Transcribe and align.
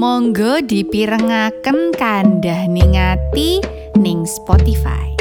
Monggo 0.00 0.64
dipirengaken 0.64 1.92
kandah 1.92 2.64
ningati 2.72 3.60
ning 4.00 4.24
Spotify. 4.24 5.12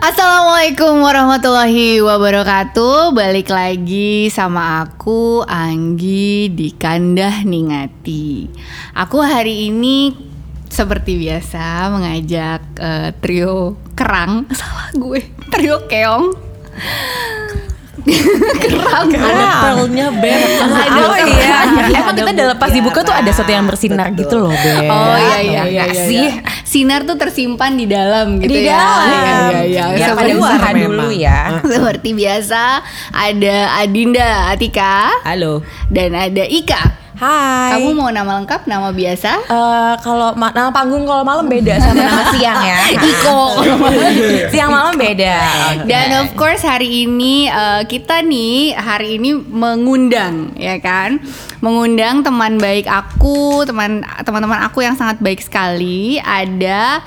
Assalamualaikum 0.00 1.04
warahmatullahi 1.04 2.00
wabarakatuh. 2.00 3.12
Balik 3.12 3.52
lagi 3.52 4.32
sama 4.32 4.88
aku 4.88 5.44
Anggi 5.44 6.48
di 6.48 6.72
Kandah 6.72 7.44
Ningati 7.44 8.48
Aku 8.96 9.20
hari 9.20 9.68
ini 9.68 10.16
seperti 10.72 11.20
biasa 11.20 11.92
mengajak 11.92 12.72
eh, 12.80 13.12
trio 13.20 13.76
kerang. 13.92 14.48
Salah 14.56 14.88
gue, 14.96 15.20
trio 15.52 15.76
keong 15.92 16.32
kerang. 18.62 19.06
Ada 19.14 19.44
pearlnya 19.62 20.06
Beb 20.10 20.40
Aduh, 20.64 21.06
Oh 21.06 21.18
iya. 21.22 21.58
Emang 21.92 22.14
kita 22.16 22.32
dalam 22.34 22.56
pas 22.58 22.70
dibuka 22.70 23.00
tuh 23.02 23.14
ada 23.14 23.30
sesuatu 23.30 23.52
yang 23.52 23.66
bersinar 23.66 24.10
gitu 24.14 24.36
loh 24.38 24.54
Beb. 24.54 24.90
Oh 24.90 25.16
iya 25.16 25.38
iya 25.38 25.62
iya, 25.66 25.84
iya, 25.90 26.04
sih 26.06 26.26
iya. 26.30 26.42
Sinar 26.62 27.04
tuh 27.04 27.20
tersimpan 27.20 27.76
di 27.76 27.84
dalam 27.84 28.40
gitu 28.40 28.56
Di 28.56 28.64
ya. 28.64 28.80
dalam. 28.80 29.06
Iya 29.06 29.60
iya 29.68 29.84
iya. 29.92 30.06
Ya 30.08 30.16
pada 30.16 30.32
usaha 30.32 30.68
dulu 30.72 31.08
ya. 31.12 31.40
Seperti 31.62 32.08
biasa 32.16 32.62
ada 33.12 33.56
Adinda 33.76 34.48
Atika 34.50 35.12
Halo. 35.22 35.60
dan 35.92 36.16
ada 36.16 36.42
Ika. 36.48 37.01
Hai 37.22 37.78
Kamu 37.78 37.94
mau 37.94 38.10
nama 38.10 38.42
lengkap, 38.42 38.66
nama 38.66 38.90
biasa? 38.90 39.46
Eh, 39.46 39.94
kalau 40.02 40.34
ma- 40.34 40.50
nama 40.50 40.74
panggung 40.74 41.06
kalau 41.06 41.22
malam 41.22 41.46
beda 41.46 41.78
sama 41.78 42.02
nama 42.10 42.34
siang 42.34 42.58
ya. 42.58 42.78
Iko. 42.98 43.40
siang 44.50 44.74
malam 44.74 44.98
beda. 44.98 45.34
Dan 45.86 46.18
of 46.18 46.34
course 46.34 46.66
hari 46.66 47.06
ini 47.06 47.46
eh, 47.46 47.86
kita 47.86 48.26
nih 48.26 48.74
hari 48.74 49.22
ini 49.22 49.38
mengundang 49.38 50.50
ya 50.58 50.82
kan, 50.82 51.22
mengundang 51.62 52.26
teman 52.26 52.58
baik 52.58 52.90
aku, 52.90 53.62
teman 53.62 54.02
teman-teman 54.26 54.58
aku 54.58 54.82
yang 54.82 54.98
sangat 54.98 55.22
baik 55.22 55.38
sekali. 55.38 56.18
Ada 56.18 57.06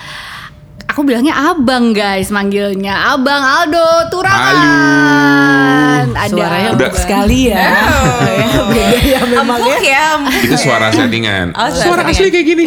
aku 0.95 1.03
bilangnya 1.03 1.35
abang 1.51 1.91
guys, 1.91 2.31
manggilnya 2.31 3.11
abang 3.11 3.43
Aldo 3.43 4.07
Turaman. 4.15 4.55
Ada 6.15 6.31
Suaranya 6.31 6.71
empuk 6.71 6.95
sekali 6.95 7.51
ya. 7.51 7.67
Ya, 8.35 8.47
Beda 8.71 8.99
ya 9.03 9.19
memang 9.27 9.59
Empuk 9.59 9.83
ya. 9.83 10.15
ya. 10.15 10.39
Itu 10.39 10.55
suara 10.55 10.87
settingan. 10.95 11.51
Oh, 11.51 11.67
suara 11.67 12.07
asli 12.07 12.31
kayak 12.31 12.47
gini. 12.47 12.63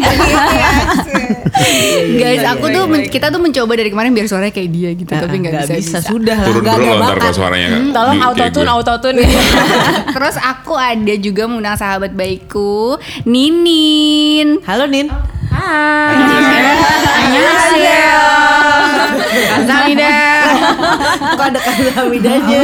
Guys, 2.21 2.45
aku 2.45 2.69
tuh 2.69 2.85
kita 3.09 3.33
tuh 3.33 3.41
mencoba 3.41 3.73
dari 3.81 3.89
kemarin 3.89 4.13
biar 4.13 4.29
suaranya 4.29 4.53
kayak 4.53 4.71
dia 4.77 4.93
gitu, 4.93 5.09
tapi 5.09 5.41
nggak 5.41 5.65
bisa. 5.65 5.73
bisa, 5.81 5.99
sudah 6.05 6.37
lah. 6.37 6.49
Turun 6.53 6.69
dulu 6.69 6.85
ntar 7.01 7.17
kalau 7.17 7.33
suaranya. 7.33 7.69
Hmm, 7.81 7.97
Tolong 7.97 8.21
autotune, 8.21 8.69
gue. 8.69 8.77
autotune. 8.77 9.25
Terus 10.21 10.37
aku 10.37 10.77
ada 10.77 11.15
juga 11.17 11.49
mengundang 11.49 11.81
sahabat 11.81 12.13
baikku, 12.13 13.01
Ninin. 13.25 14.61
Halo 14.69 14.85
Nin. 14.85 15.09
Annyeonghaseyo. 17.19 18.23
Kamsahamnida. 19.49 20.11
Kok 21.31 21.45
ada 21.45 21.61
kamsahamnidanya? 21.61 22.63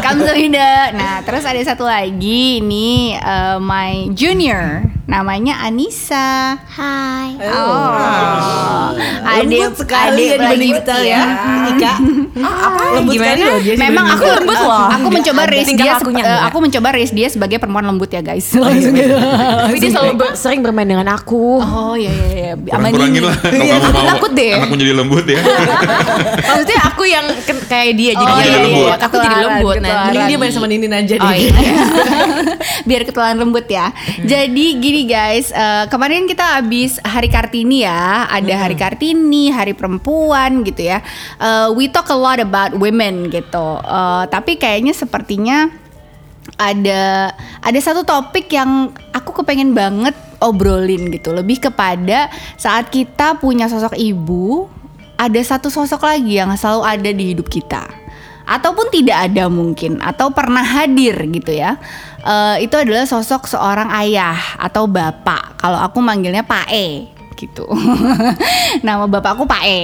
Kamsahamnida. 0.00 0.70
Nah, 0.92 1.14
terus 1.22 1.42
ada 1.42 1.60
satu 1.60 1.84
lagi 1.84 2.58
ini 2.58 3.14
eh, 3.14 3.56
my 3.58 4.10
junior. 4.12 4.84
Namanya 5.04 5.58
Anissa. 5.60 6.54
Hai. 6.70 7.34
Oh. 7.42 8.94
Lembut 9.26 9.74
sekali 9.76 10.22
ya 10.28 10.38
dibanding 10.38 10.70
kita 10.78 10.96
ya. 11.02 11.22
Ika. 11.74 11.92
Lembut 12.94 13.12
Gimana? 13.14 13.34
sekali 13.34 13.42
loh 13.42 13.58
dia 13.58 13.74
Memang 13.76 14.06
aku 14.06 14.24
lembut 14.28 14.54
loh. 14.56 14.86
Aku 14.86 15.08
mencoba 15.10 15.42
raise 15.46 15.72
dia 15.74 15.92
eh, 15.98 16.40
aku 16.46 16.58
mencoba 16.60 16.88
raise 16.94 17.10
dia 17.10 17.26
sebagai 17.26 17.58
perempuan 17.58 17.82
lembut 17.84 18.06
ya, 18.06 18.22
guys. 18.22 18.54
Tapi 18.54 19.76
dia 19.76 19.90
selalu 19.90 20.14
ber- 20.14 20.36
sering 20.38 20.62
bermain 20.62 20.86
dengan 20.86 21.10
aku. 21.10 21.58
Oh 21.58 21.98
iya 21.98 22.14
iya 22.14 22.30
iya. 22.30 22.52
Kurang-kurangin 22.70 23.22
lah 23.24 23.34
kalau 23.34 23.58
Iya, 23.60 23.74
kamu 23.74 23.82
aku 23.82 23.90
mau 23.92 24.06
takut 24.06 24.30
deh. 24.32 24.52
anakmu 24.54 24.76
jadi 24.78 24.92
lembut 24.94 25.24
ya. 25.26 25.40
Maksudnya 26.40 26.78
aku 26.84 27.02
yang 27.04 27.26
kayak 27.66 27.92
dia 27.94 28.12
jadi 28.14 28.30
Oh, 28.30 28.38
dia 28.38 28.46
iya, 28.46 28.58
lembut. 28.58 28.86
iya, 28.86 28.94
Aku 29.00 29.16
jadi 29.16 29.36
lembut. 29.40 29.76
Nah. 29.80 29.90
Mending 30.08 30.24
dia 30.26 30.38
main 30.38 30.52
sama 30.52 30.66
Ninin 30.66 30.92
aja 30.92 31.14
Oh 31.18 31.32
iya. 31.32 31.52
Biar 32.88 33.02
ketularan 33.04 33.38
lembut 33.38 33.66
ya. 33.66 33.92
Jadi 34.20 34.66
gini 34.78 35.02
guys, 35.04 35.50
eh, 35.50 35.84
kemarin 35.88 36.24
kita 36.24 36.60
habis 36.60 36.96
Hari 37.00 37.28
Kartini 37.28 37.84
ya, 37.84 38.26
ada 38.26 38.54
Hari 38.56 38.76
Kartini, 38.76 39.50
Hari 39.50 39.76
Perempuan 39.76 40.62
gitu 40.64 40.86
ya. 40.86 41.00
Eh, 41.38 41.68
we 41.74 41.86
talk 41.86 42.08
a 42.08 42.16
lot 42.16 42.38
about 42.38 42.74
women 42.74 43.28
gitu. 43.28 43.66
Eh, 43.80 44.24
tapi 44.28 44.56
kayaknya 44.56 44.92
sepertinya 44.92 45.70
ada 46.56 47.30
ada 47.60 47.78
satu 47.80 48.02
topik 48.02 48.50
yang 48.50 48.90
aku 49.12 49.40
kepengen 49.40 49.72
banget 49.72 50.16
obrolin 50.40 51.12
gitu. 51.12 51.30
Lebih 51.30 51.70
kepada 51.70 52.32
saat 52.56 52.88
kita 52.88 53.36
punya 53.38 53.68
sosok 53.68 53.94
ibu, 53.94 54.66
ada 55.20 55.40
satu 55.44 55.68
sosok 55.68 56.00
lagi 56.00 56.40
yang 56.40 56.48
selalu 56.56 56.82
ada 56.88 57.10
di 57.12 57.36
hidup 57.36 57.52
kita. 57.52 57.84
Ataupun 58.48 58.88
tidak 58.88 59.30
ada 59.30 59.46
mungkin 59.52 60.00
atau 60.00 60.32
pernah 60.32 60.64
hadir 60.64 61.14
gitu 61.28 61.52
ya. 61.52 61.76
Eh, 62.24 62.66
itu 62.66 62.74
adalah 62.74 63.04
sosok 63.04 63.44
seorang 63.44 63.92
ayah 64.00 64.56
atau 64.56 64.88
bapak. 64.88 65.60
Kalau 65.60 65.76
aku 65.76 66.00
manggilnya 66.00 66.42
Pak 66.42 66.72
E 66.72 67.12
gitu. 67.36 67.64
Nama 68.86 69.04
bapakku 69.06 69.44
Pak 69.44 69.62
E. 69.64 69.80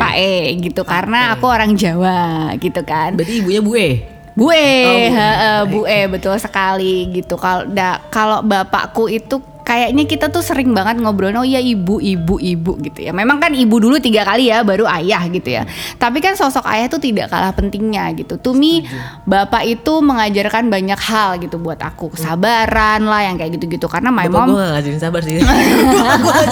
Pak 0.00 0.14
E. 0.16 0.32
E 0.56 0.60
gitu. 0.66 0.82
Karena 0.82 1.36
aku 1.36 1.46
orang 1.46 1.76
Jawa 1.76 2.50
gitu 2.58 2.80
kan. 2.82 3.14
Berarti 3.14 3.44
ibunya 3.44 3.60
Bu 3.60 3.72
E. 3.76 3.90
Bu 4.36 4.52
E, 4.52 4.68
Oh, 4.84 5.00
heeh, 5.16 5.58
Bu 5.64 5.80
E 5.88 6.00
betul 6.12 6.36
sekali 6.36 7.08
gitu. 7.08 7.40
Kalau 7.40 7.64
kalau 8.12 8.44
bapakku 8.44 9.08
itu 9.08 9.40
kayaknya 9.76 10.04
kita 10.08 10.26
tuh 10.32 10.40
sering 10.40 10.72
banget 10.72 11.04
ngobrol 11.04 11.36
oh 11.36 11.44
iya 11.44 11.60
ibu 11.60 12.00
ibu 12.00 12.40
ibu 12.40 12.72
gitu 12.80 13.04
ya. 13.04 13.12
Memang 13.12 13.36
kan 13.36 13.52
ibu 13.52 13.76
dulu 13.76 14.00
tiga 14.00 14.24
kali 14.24 14.48
ya 14.48 14.64
baru 14.64 14.88
ayah 14.88 15.20
gitu 15.28 15.52
ya. 15.52 15.68
Tapi 16.00 16.24
kan 16.24 16.32
sosok 16.32 16.64
ayah 16.72 16.88
tuh 16.88 16.96
tidak 16.96 17.28
kalah 17.28 17.52
pentingnya 17.52 18.08
gitu. 18.16 18.40
To 18.40 18.56
me 18.56 18.88
bapak 19.28 19.68
itu 19.68 20.00
mengajarkan 20.00 20.72
banyak 20.72 20.96
hal 20.96 21.36
gitu 21.44 21.60
buat 21.60 21.76
aku. 21.76 22.16
Kesabaran 22.16 23.04
lah 23.04 23.28
yang 23.28 23.36
kayak 23.36 23.60
gitu-gitu 23.60 23.84
karena 23.84 24.08
my 24.08 24.32
Bapak 24.32 24.48
mom 24.48 24.56
gue 24.56 24.64
gak 24.64 24.72
ngajarin 24.80 25.00
sabar 25.00 25.20
sih. 25.20 25.34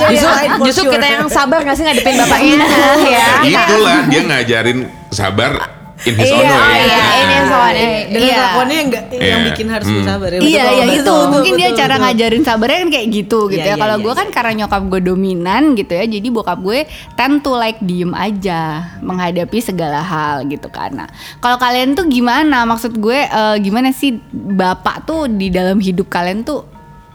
Justru, 0.04 0.30
justru 0.68 0.84
kita 0.92 1.06
yang 1.06 1.26
sabar 1.32 1.64
gak 1.64 1.76
sih 1.80 1.84
ngadepin 1.88 2.20
bapaknya 2.20 2.66
ya. 3.16 3.26
Itulah 3.42 3.98
dia 4.12 4.22
ngajarin 4.22 4.78
sabar 5.08 5.73
in 6.02 6.14
his 6.14 6.26
own 6.28 6.42
Iya, 6.42 6.50
way. 6.52 6.82
iya, 6.82 6.96
Nah, 6.98 7.14
ini 7.16 7.36
soalnya 7.46 7.86
Dengan 8.04 8.18
iya. 8.20 8.34
kelakuannya 8.36 8.76
yang, 8.76 8.88
gak, 8.90 9.04
yang 9.08 9.22
Iya. 9.22 9.46
bikin 9.46 9.66
harus 9.68 9.86
Hmm. 9.86 9.96
bersabar 9.96 10.28
ya. 10.28 10.38
Iya 10.38 10.44
iya 10.44 10.64
betul, 10.84 10.90
itu 10.90 11.02
betul, 11.06 11.20
mungkin 11.30 11.52
dia 11.54 11.64
betul, 11.64 11.78
cara 11.78 11.94
betul. 11.94 12.02
ngajarin 12.04 12.42
sabarnya 12.42 12.78
kan 12.78 12.90
kayak 12.90 13.06
gitu 13.08 13.38
gitu 13.46 13.54
Iya, 13.56 13.64
ya. 13.64 13.70
iya, 13.70 13.80
Kalau 13.80 13.96
iya, 13.96 14.02
gue 14.02 14.12
iya. 14.12 14.18
kan 14.18 14.28
karena 14.28 14.52
nyokap 14.60 14.82
gue 14.84 15.00
dominan 15.00 15.62
gitu 15.72 15.92
ya, 15.92 16.04
jadi 16.04 16.26
bokap 16.28 16.58
gue 16.60 16.78
tend 17.14 17.36
to 17.40 17.52
like 17.52 17.78
diem 17.80 18.12
aja 18.12 18.60
menghadapi 19.00 19.58
segala 19.60 20.00
hal 20.00 20.44
gitu 20.44 20.66
kan. 20.68 20.90
Nah, 20.92 21.08
kalau 21.38 21.56
kalian 21.56 21.94
tuh 21.94 22.04
gimana? 22.04 22.64
Maksud 22.64 22.96
gue 22.96 23.18
eh, 23.20 23.56
gimana 23.58 23.88
sih 23.90 24.18
bapak 24.32 25.04
tuh 25.04 25.26
di 25.26 25.48
dalam 25.48 25.78
hidup 25.78 26.06
kalian 26.06 26.42
tuh 26.42 26.66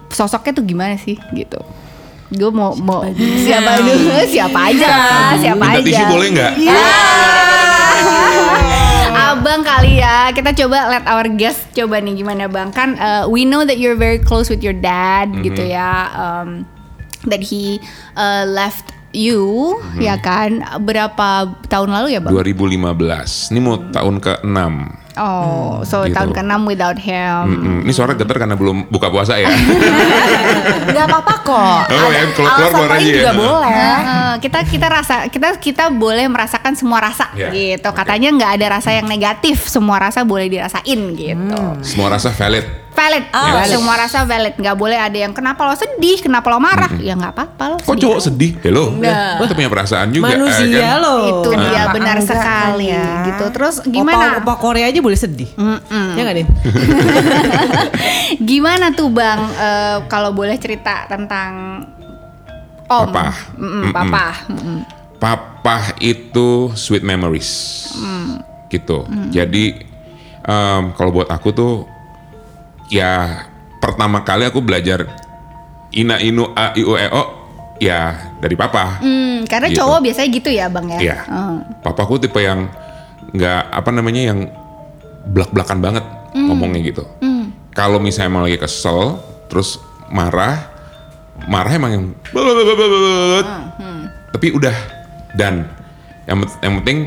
sosoknya 0.07 0.55
tuh 0.55 0.65
gimana 0.65 0.95
sih 0.95 1.19
gitu? 1.31 1.59
Gue 2.29 2.49
mau 2.49 2.73
mau 2.73 3.01
siapa 3.39 3.81
dulu? 3.81 4.21
Siapa 4.23 4.59
aja? 4.69 4.89
Siapa 5.35 5.57
Minta 5.59 5.81
aja? 5.81 5.85
tisu 5.85 6.03
boleh 6.07 6.27
nggak? 6.31 6.53
Abang 9.39 9.63
kali 9.63 10.03
ya, 10.03 10.35
kita 10.35 10.51
coba 10.51 10.91
let 10.91 11.07
our 11.07 11.23
guest 11.39 11.71
coba 11.71 12.03
nih 12.03 12.11
gimana 12.19 12.51
bang 12.51 12.75
kan 12.75 12.99
uh, 12.99 13.23
we 13.23 13.47
know 13.47 13.63
that 13.63 13.79
you're 13.79 13.95
very 13.95 14.19
close 14.19 14.51
with 14.51 14.59
your 14.59 14.75
dad 14.75 15.31
gitu 15.39 15.63
ya, 15.63 16.11
um, 16.11 16.67
that 17.23 17.39
he 17.39 17.79
uh, 18.19 18.43
left 18.43 18.91
you 19.15 19.79
ya 19.95 20.19
kan 20.19 20.59
berapa 20.83 21.55
tahun 21.71 21.87
lalu 21.87 22.13
ya 22.13 22.19
bang? 22.19 22.35
2015. 22.35 23.55
Ini 23.55 23.59
mau 23.63 23.79
tahun 23.79 24.19
ke-6. 24.19 24.59
Oh, 25.19 25.83
so 25.83 26.03
gitu. 26.03 26.15
tahun 26.15 26.31
ke-6 26.31 26.53
without 26.63 26.95
him. 26.95 27.43
Mm-mm. 27.45 27.77
Ini 27.83 27.91
suara 27.91 28.15
getar 28.15 28.37
karena 28.37 28.55
belum 28.55 28.87
buka 28.87 29.07
puasa 29.07 29.35
ya. 29.35 29.51
Gak 30.89 31.05
apa-apa 31.05 31.33
kok. 31.41 31.81
Oh, 31.89 32.07
ya, 32.07 32.23
Ada- 32.23 32.31
keluar- 32.31 32.55
keluar 32.55 32.71
keluar 32.71 32.89
lain 32.89 32.97
aja 32.97 33.05
ya. 33.05 33.15
juga 33.19 33.31
boleh. 33.33 33.69
Heeh, 33.69 34.31
kita 34.39 34.59
kita 34.63 34.87
rasa 34.87 35.15
kita 35.27 35.47
kita 35.55 35.83
boleh 35.89 36.25
merasakan 36.25 36.73
semua 36.73 36.99
rasa 37.01 37.27
Ya, 37.33 37.51
gitu. 37.51 37.89
Katanya 37.91 38.29
nggak 38.31 38.51
ada 38.55 38.67
rasa 38.75 38.89
yang 38.91 39.05
negatif, 39.05 39.67
semua 39.67 39.99
rasa 39.99 40.23
boleh 40.23 40.47
dirasain 40.47 40.99
gitu. 41.13 41.61
Semua 41.81 42.07
rasa 42.09 42.31
valid. 42.31 42.88
Valid, 42.99 43.23
Ah, 43.31 43.63
Ya, 43.63 43.71
semua 43.71 43.95
rasa 43.95 44.27
valid. 44.27 44.59
Nggak 44.59 44.75
boleh 44.75 44.99
ada 44.99 45.15
yang 45.15 45.31
kenapa 45.31 45.63
lo 45.63 45.71
sedih, 45.71 46.19
kenapa 46.19 46.51
lo 46.51 46.59
marah, 46.59 46.91
ya 46.99 47.15
nggak 47.15 47.31
apa-apa 47.31 47.63
lo. 47.71 47.77
Kok 47.79 47.95
cowok 47.95 48.19
sedih? 48.19 48.59
Hello. 48.59 48.91
Nah. 48.91 49.39
Kita 49.39 49.55
punya 49.55 49.71
perasaan 49.71 50.11
juga. 50.11 50.35
Manusia 50.35 50.67
eh, 50.67 50.83
kan? 50.83 50.99
loh. 50.99 51.19
Itu 51.23 51.49
dia 51.55 51.63
Kenapa 51.79 51.95
benar 51.95 52.15
enggak 52.19 52.27
sekali 52.35 52.85
ya? 52.91 53.07
gitu. 53.23 53.45
Terus 53.55 53.75
gimana? 53.87 54.25
Opa, 54.35 54.43
opa 54.43 54.53
Korea 54.59 54.91
aja 54.91 54.99
boleh 54.99 55.15
sedih. 55.15 55.47
Ya 55.89 56.21
gak 56.21 56.35
Din? 56.35 56.47
Gimana 58.49 58.91
tuh 58.91 59.07
bang? 59.09 59.39
eh, 59.47 59.97
kalau 60.07 60.35
boleh 60.35 60.59
cerita 60.59 61.07
tentang 61.07 61.83
Om, 62.89 63.13
Papa. 63.13 63.25
Mm-mm, 63.53 63.69
Mm-mm. 63.85 63.93
papa. 63.93 64.25
Mm-mm. 64.49 64.77
Papa 65.21 65.77
itu 66.01 66.73
sweet 66.73 67.05
memories. 67.05 67.85
Gitu. 68.67 69.05
Jadi 69.29 69.77
em, 70.41 70.83
kalau 70.97 71.13
buat 71.13 71.29
aku 71.29 71.53
tuh 71.53 71.73
ya 72.89 73.45
pertama 73.79 74.21
kali 74.21 74.43
aku 74.43 74.59
belajar 74.59 75.07
ina 75.89 76.17
inu 76.19 76.51
a 76.53 76.73
i 76.73 76.83
u 76.83 76.93
e 76.93 77.07
o 77.09 77.23
ya 77.79 78.33
dari 78.37 78.53
papa. 78.53 78.99
Hmm, 78.99 79.47
karena 79.47 79.71
Gitu. 79.71 79.79
cowok 79.79 79.99
biasanya 80.03 80.29
gitu 80.29 80.49
ya 80.51 80.65
bang 80.67 80.85
ya. 80.89 80.99
Iya. 80.99 81.17
Oh. 81.31 81.55
Papaku 81.79 82.19
tipe 82.19 82.43
yang 82.43 82.67
nggak 83.31 83.61
apa 83.71 83.89
namanya 83.89 84.21
yang 84.33 84.39
belak-belakan 85.29 85.79
banget 85.79 86.05
Hmm. 86.33 86.49
ngomongnya 86.51 86.81
gitu. 86.83 87.03
Kalau 87.69 87.97
misalnya 87.97 88.29
emang 88.29 88.43
lagi 88.43 88.59
kesel, 88.59 89.21
terus 89.47 89.79
marah, 90.11 90.67
marah 91.47 91.71
emang 91.71 91.91
yang 91.91 92.05
Hmm, 93.79 94.01
tapi 94.29 94.51
udah 94.51 94.75
dan 95.33 95.65
yang, 96.27 96.37
yang 96.59 96.73
penting 96.83 96.99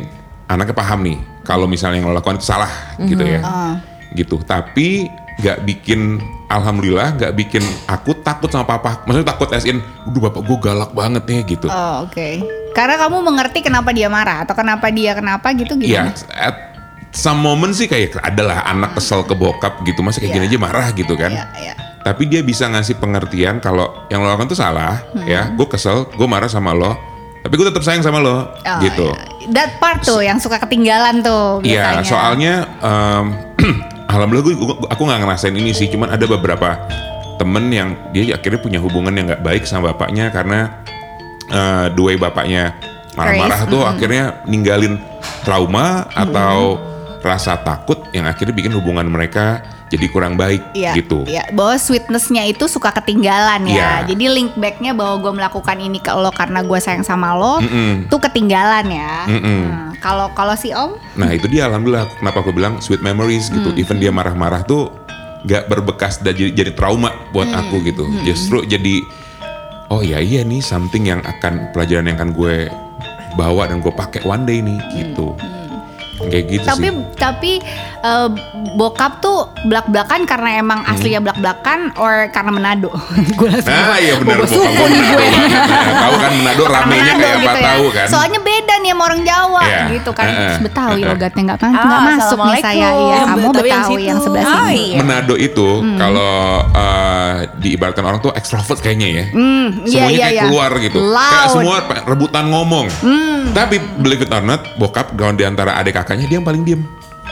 anaknya 0.47 0.75
paham 0.75 1.01
nih 1.05 1.19
kalau 1.43 1.67
misalnya 1.67 2.01
yang 2.01 2.09
lo 2.09 2.17
lakukan 2.17 2.39
itu 2.39 2.47
salah 2.47 2.71
gitu 2.99 3.21
ya, 3.21 3.41
Ah. 3.43 3.75
gitu. 4.13 4.41
Tapi 4.41 5.07
nggak 5.43 5.59
bikin 5.63 6.23
alhamdulillah 6.47 7.19
nggak 7.19 7.33
bikin 7.35 7.61
aku 7.85 8.15
takut 8.23 8.47
sama 8.47 8.63
papa. 8.65 9.03
Maksudnya 9.03 9.29
takut 9.29 9.51
as 9.51 9.65
in, 9.65 9.83
udah 10.07 10.31
bapak 10.31 10.43
gue 10.43 10.59
galak 10.61 10.91
banget 10.93 11.23
nih 11.27 11.41
gitu. 11.49 11.67
Oh, 11.67 12.07
oke. 12.07 12.29
Karena 12.73 12.95
kamu 12.97 13.21
mengerti 13.21 13.59
kenapa 13.61 13.91
dia 13.91 14.07
marah 14.07 14.47
atau 14.47 14.55
kenapa 14.55 14.89
dia 14.89 15.13
kenapa 15.13 15.51
gitu 15.53 15.75
Iya, 15.77 16.09
gimana? 16.09 16.33
at 16.33 16.57
some 17.13 17.37
moment 17.39 17.75
sih 17.75 17.85
kayak 17.85 18.17
adalah 18.19 18.65
anak 18.65 18.97
kesel 18.97 19.21
ke 19.23 19.35
bokap 19.35 19.83
gitu, 19.83 20.01
masa 20.01 20.23
kayak 20.23 20.33
gini 20.33 20.47
Iya. 20.47 20.57
aja 20.57 20.59
marah 20.59 20.87
gitu 20.93 21.13
kan. 21.13 21.29
Iya, 21.29 21.45
iya. 21.61 21.75
Tapi 22.01 22.23
dia 22.25 22.41
bisa 22.41 22.67
ngasih 22.67 22.97
pengertian 22.97 23.59
kalau 23.59 24.07
yang 24.09 24.23
lo 24.23 24.31
lakukan 24.31 24.49
tuh 24.49 24.57
salah, 24.57 25.05
Hmm. 25.13 25.23
ya. 25.23 25.53
Gue 25.53 25.67
kesel, 25.67 26.09
gue 26.09 26.27
marah 26.27 26.49
sama 26.49 26.73
lo, 26.73 26.97
tapi 27.41 27.55
gue 27.55 27.67
tetap 27.69 27.85
sayang 27.85 28.01
sama 28.01 28.19
lo, 28.19 28.49
Oh, 28.57 28.79
gitu. 28.81 29.13
iya. 29.13 29.29
That 29.53 29.77
part 29.77 30.01
tuh 30.01 30.19
yang 30.19 30.39
suka 30.39 30.57
ketinggalan 30.59 31.21
tuh 31.21 31.61
Iya, 31.61 31.99
biasanya. 31.99 32.07
soalnya 32.07 32.55
em, 32.81 33.25
alhamdulillah 34.13 34.45
gue 34.45 34.57
aku 34.93 35.03
nggak 35.09 35.21
ngerasain 35.25 35.57
ini 35.57 35.73
sih, 35.73 35.89
cuman 35.89 36.13
ada 36.13 36.25
beberapa 36.29 36.77
temen 37.41 37.73
yang 37.73 37.97
dia 38.13 38.37
akhirnya 38.37 38.61
punya 38.61 38.79
hubungan 38.79 39.13
yang 39.17 39.27
nggak 39.33 39.43
baik 39.43 39.65
sama 39.65 39.91
bapaknya 39.91 40.31
karena 40.31 40.85
the 41.93 42.03
way 42.03 42.15
bapaknya 42.15 42.77
marah-marah 43.17 43.61
tuh 43.69 43.83
akhirnya 43.85 44.41
ninggalin 44.49 45.01
trauma 45.45 46.07
atau 46.13 46.79
rasa 47.23 47.59
takut 47.61 47.99
yang 48.15 48.27
akhirnya 48.27 48.55
bikin 48.55 48.73
hubungan 48.75 49.07
mereka 49.09 49.63
jadi 49.93 50.07
kurang 50.09 50.41
baik 50.41 50.65
Iya, 50.73 50.97
gitu. 50.97 51.29
Iya, 51.29 51.53
bahwa 51.53 51.77
sweetnessnya 51.77 52.49
itu 52.49 52.65
suka 52.65 52.97
ketinggalan 52.97 53.69
ya. 53.69 53.77
Iya. 53.77 53.91
Jadi 54.09 54.25
link 54.33 54.51
backnya 54.57 54.97
bahwa 54.97 55.21
gue 55.21 55.33
melakukan 55.37 55.77
ini 55.77 56.01
ke 56.01 56.09
lo 56.17 56.33
karena 56.33 56.65
gue 56.65 56.79
sayang 56.81 57.05
sama 57.05 57.37
lo, 57.37 57.61
Mm-mm. 57.61 58.09
tuh 58.09 58.17
ketinggalan 58.25 58.89
ya. 58.89 59.29
Nah, 59.29 59.93
Kalau 60.01 60.33
kalau 60.33 60.57
si 60.57 60.73
Om, 60.73 60.97
Nah 61.15 61.31
itu 61.31 61.47
dia 61.47 61.69
alhamdulillah 61.69 62.09
kenapa 62.19 62.43
aku 62.43 62.51
bilang 62.51 62.81
sweet 62.81 63.05
memories 63.05 63.53
gitu. 63.53 63.71
Even 63.77 64.01
dia 64.01 64.11
marah-marah 64.11 64.65
tuh 64.65 64.91
gak 65.47 65.69
berbekas 65.71 66.23
dan 66.23 66.35
jadi, 66.35 66.51
jadi 66.51 66.73
trauma 66.75 67.13
buat 67.31 67.47
aku 67.53 67.85
gitu. 67.87 68.09
Justru 68.27 68.65
jadi 68.67 68.99
oh 69.93 70.01
iya 70.01 70.19
iya 70.19 70.41
nih 70.43 70.65
something 70.65 71.05
yang 71.07 71.21
akan 71.23 71.71
pelajaran 71.77 72.09
yang 72.09 72.17
akan 72.19 72.33
gue 72.33 72.67
bawa 73.37 73.69
dan 73.69 73.79
gue 73.79 73.93
pakai 73.93 74.25
one 74.25 74.43
day 74.49 74.59
nih 74.59 74.79
gitu. 74.97 75.37
Kayak 76.15 76.45
gitu 76.51 76.67
tapi 76.67 76.87
sih. 76.87 77.03
tapi 77.17 77.53
eh, 77.99 78.29
bokap 78.73 79.19
tuh 79.19 79.39
belak-belakan 79.65 80.23
karena 80.23 80.51
emang 80.57 80.81
Hmm. 80.81 80.93
aslinya 80.93 81.21
belak-belakan 81.21 81.79
or 81.97 82.29
karena 82.29 82.51
Manado. 82.51 82.91
gue 83.39 83.49
langsung 83.49 83.71
Nah 83.71 83.97
iya 83.97 84.15
benar 84.17 84.39
bokap 84.41 84.53
gue 84.53 84.87
nih 84.89 85.01
Manado. 85.03 85.25
Nah, 85.73 85.95
tahu 85.99 86.15
kan 86.17 86.33
Manado 86.37 86.63
ramenya 86.65 87.13
kayak 87.15 87.33
apa 87.33 87.43
gitu 87.43 87.59
ya. 87.59 87.67
tahu 87.67 87.85
kan. 87.91 88.07
Soalnya 88.09 88.41
beda 88.41 88.75
nih 88.77 88.91
sama 88.93 89.03
orang 89.05 89.21
Jawa 89.23 89.63
Iya. 89.63 89.83
gitu 89.91 90.11
kan. 90.13 90.25
Eh. 90.25 90.35
Terus 90.35 90.61
Betawi 90.63 90.93
Eh, 90.93 90.99
eh. 90.99 91.09
logatnya 91.09 91.43
nggak 91.45 91.61
kan 91.61 91.71
nggak 91.73 92.01
masuk 92.09 92.39
nih 92.41 92.57
saya 92.61 92.89
iya. 92.93 93.19
Kamu 93.25 93.49
Betawi 93.49 93.67
yang 93.67 93.83
Betawi 93.83 94.03
yang, 94.05 94.19
sebelah 94.21 94.45
Oh, 94.45 94.67
sini. 94.67 94.85
iya. 94.85 94.97
Manado 94.99 95.35
itu 95.37 95.69
kalau 95.97 96.35
eh, 96.73 97.33
diibaratkan 97.55 98.05
orang 98.05 98.21
tuh 98.21 98.33
extrovert 98.33 98.79
kayaknya 98.79 99.09
ya. 99.09 99.25
Hmm, 99.29 99.67
iya, 99.81 99.89
Semuanya 99.89 100.11
iya, 100.11 100.23
kayak 100.23 100.33
iya. 100.33 100.43
keluar 100.45 100.71
gitu. 100.77 100.99
Kayak 100.99 101.11
Loud. 101.11 101.33
Hmm. 101.33 101.53
semua 101.53 101.77
rebutan 102.05 102.45
ngomong. 102.49 102.87
Tapi 103.53 103.77
believe 103.97 104.23
it 104.23 104.31
or 104.31 104.41
not, 104.41 104.65
bokap 104.75 105.13
gaun 105.13 105.35
di 105.35 105.43
antara 105.43 105.77
adik 105.77 105.95
kakaknya 106.03 106.27
dia 106.27 106.37
yang 106.37 106.45
paling 106.45 106.63
diem. 106.63 106.83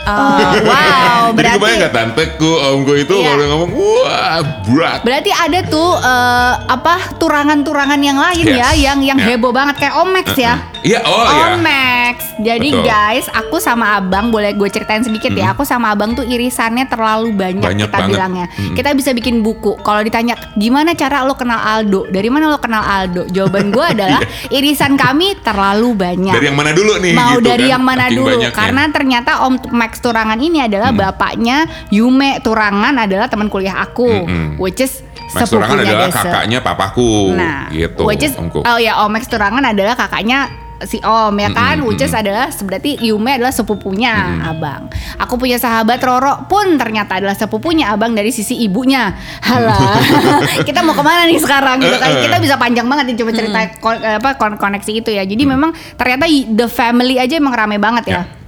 Oh, 0.01 0.09
wow, 0.65 1.29
Jadi 1.29 1.37
berarti 1.37 1.57
kebayang 1.61 1.79
gak 1.85 1.93
tanteku, 1.93 2.51
omku 2.57 2.97
itu 2.97 3.13
Iya. 3.13 3.27
kalau 3.27 3.45
ngomong, 3.53 3.71
wah 3.77 4.41
berat. 4.65 4.99
Berarti 5.05 5.29
ada 5.29 5.59
tuh 5.61 5.93
eh, 5.93 6.53
apa 6.65 6.95
turangan-turangan 7.21 8.01
yang 8.01 8.17
lain 8.17 8.41
Yes. 8.41 8.57
ya 8.57 8.69
yang 8.89 8.99
yang 9.05 9.19
Ya. 9.21 9.37
heboh 9.37 9.53
banget 9.53 9.77
kayak 9.77 10.01
Omex 10.01 10.33
ya. 10.33 10.57
Iya, 10.81 11.05
oh 11.05 11.21
iya. 11.21 11.45
Omex. 11.53 12.30
Jadi 12.41 12.69
Betul. 12.71 12.83
guys, 12.83 13.25
aku 13.29 13.57
sama 13.57 13.95
Abang 13.95 14.29
boleh 14.29 14.51
gue 14.51 14.65
ceritain 14.65 14.99
sedikit 14.99 15.29
ya. 15.31 15.53
Aku 15.53 15.61
sama 15.61 15.89
Abang 15.89 16.11
tuh 16.11 16.23
irisannya 16.23 16.85
terlalu 16.85 17.31
banyak, 17.31 17.61
Banyak 17.61 17.87
kita 17.87 17.97
banget. 17.97 18.09
bilangnya. 18.09 18.45
Mm. 18.51 18.73
Kita 18.73 18.89
bisa 18.91 19.09
bikin 19.11 19.39
buku. 19.39 19.77
Kalau 19.77 20.01
ditanya 20.01 20.33
gimana 20.53 20.91
cara 20.91 21.21
lo 21.21 21.33
kenal 21.33 21.57
Aldo? 21.57 22.05
Dari 22.05 22.27
mana 22.27 22.49
lo 22.49 22.57
kenal 22.57 22.81
Aldo? 22.81 23.25
Jawaban 23.27 23.69
gue 23.69 23.85
adalah 23.93 24.19
irisan 24.49 24.95
kami 24.95 25.37
terlalu 25.39 25.93
banyak. 25.93 26.33
Iya. 26.33 26.35
Dari 26.35 26.47
yang 26.47 26.57
mana 26.57 26.71
dulu 26.71 26.91
nih? 26.97 27.13
Mau 27.13 27.35
gitu 27.35 27.45
dari 27.45 27.65
kan? 27.65 27.71
yang 27.71 27.83
mana 27.83 28.03
Saking 28.03 28.17
dulu? 28.17 28.29
banyaknya. 28.33 28.51
Karena 28.51 28.81
ternyata 28.89 29.31
Om 29.43 29.53
Max 29.69 29.91
Turangan 29.99 30.37
ini 30.37 30.59
adalah 30.59 30.89
bapaknya 30.91 31.57
Yume 31.89 32.41
Turangan 32.41 32.97
adalah 32.97 33.27
teman 33.27 33.47
kuliah 33.47 33.77
aku, 33.79 34.09
Mm-mm. 34.25 34.57
which 34.57 34.79
is 34.79 35.05
Mas 35.31 35.47
Turangan 35.47 35.79
adalah 35.79 36.09
Desa. 36.09 36.19
kakaknya 36.19 36.59
papaku. 36.59 37.31
Nah, 37.31 37.69
gitu. 37.69 38.03
which 38.03 38.19
is 38.19 38.33
omku. 38.33 38.59
oh 38.61 38.75
ya 38.75 38.99
Om 38.99 39.11
Max 39.11 39.27
Turangan 39.27 39.63
adalah 39.63 39.93
kakaknya 39.93 40.51
si 40.83 40.97
Om 40.99 41.33
ya 41.37 41.49
kan, 41.51 41.79
Mm-mm, 41.79 41.87
which 41.87 42.01
is 42.01 42.11
adalah 42.11 42.49
berarti 42.51 42.97
Yume 42.99 43.37
adalah 43.37 43.53
sepupunya 43.53 44.41
Abang. 44.41 44.89
Aku 45.17 45.37
punya 45.37 45.55
sahabat 45.55 46.01
Roro 46.01 46.45
pun 46.49 46.75
ternyata 46.75 47.21
adalah 47.21 47.37
sepupunya 47.37 47.93
Abang 47.93 48.13
dari 48.13 48.29
sisi 48.29 48.57
ibunya. 48.59 49.13
Halah, 49.41 49.97
kita 50.67 50.81
mau 50.81 50.97
ke 50.97 51.03
mana 51.05 51.25
nih 51.29 51.39
sekarang? 51.39 51.77
Gitu 51.79 51.97
kan? 51.97 52.11
Kita 52.19 52.35
bisa 52.41 52.55
panjang 52.57 52.87
banget 52.89 53.13
nih 53.13 53.17
coba 53.21 53.31
cerita 53.31 53.59
kon- 53.79 54.01
apa 54.03 54.29
kon- 54.35 54.59
koneksi 54.59 54.91
itu 54.91 55.09
ya. 55.13 55.23
Jadi 55.23 55.43
memang 55.45 55.71
ternyata 55.95 56.25
the 56.51 56.67
family 56.67 57.17
aja 57.17 57.37
emang 57.37 57.53
rame 57.53 57.77
banget 57.77 58.05
ya. 58.09 58.13
Ya. 58.21 58.40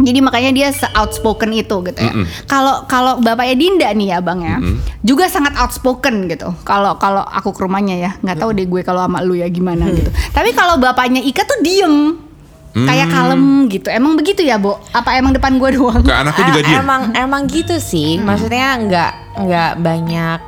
Jadi 0.00 0.18
makanya 0.24 0.50
dia 0.50 0.68
se 0.72 0.88
outspoken 0.96 1.52
itu 1.52 1.76
gitu 1.84 2.00
ya. 2.00 2.12
Kalau 2.48 2.88
kalau 2.88 3.20
bapaknya 3.20 3.54
Dinda 3.54 3.88
nih 3.92 4.08
ya 4.16 4.18
bang 4.24 4.40
ya, 4.40 4.56
juga 5.04 5.28
sangat 5.28 5.52
outspoken 5.54 6.26
gitu. 6.26 6.48
Kalau 6.64 6.96
kalau 6.96 7.20
aku 7.22 7.52
ke 7.52 7.60
rumahnya 7.62 7.96
ya, 8.00 8.10
nggak 8.18 8.40
tahu 8.40 8.50
deh 8.56 8.64
gue 8.64 8.80
kalau 8.82 9.04
sama 9.04 9.20
lu 9.20 9.36
ya 9.36 9.46
gimana 9.46 9.86
gitu. 9.92 10.08
Tapi 10.32 10.56
kalau 10.56 10.80
bapaknya 10.80 11.20
Ika 11.20 11.44
tuh 11.44 11.60
diem, 11.60 12.18
kayak 12.72 13.12
kalem 13.12 13.68
gitu. 13.68 13.92
Emang 13.92 14.16
begitu 14.16 14.40
ya, 14.40 14.56
Bo? 14.56 14.80
Apa 14.90 15.20
emang 15.20 15.36
depan 15.36 15.60
gue 15.60 15.70
doang? 15.76 16.00
Ke 16.00 16.14
anakku 16.24 16.40
juga 16.40 16.60
Eh, 16.60 16.66
dia. 16.66 16.76
Emang 16.80 17.02
emang 17.12 17.42
gitu 17.46 17.76
sih. 17.76 18.16
Maksudnya 18.16 18.80
nggak 18.80 19.12
nggak 19.44 19.72
banyak 19.78 20.40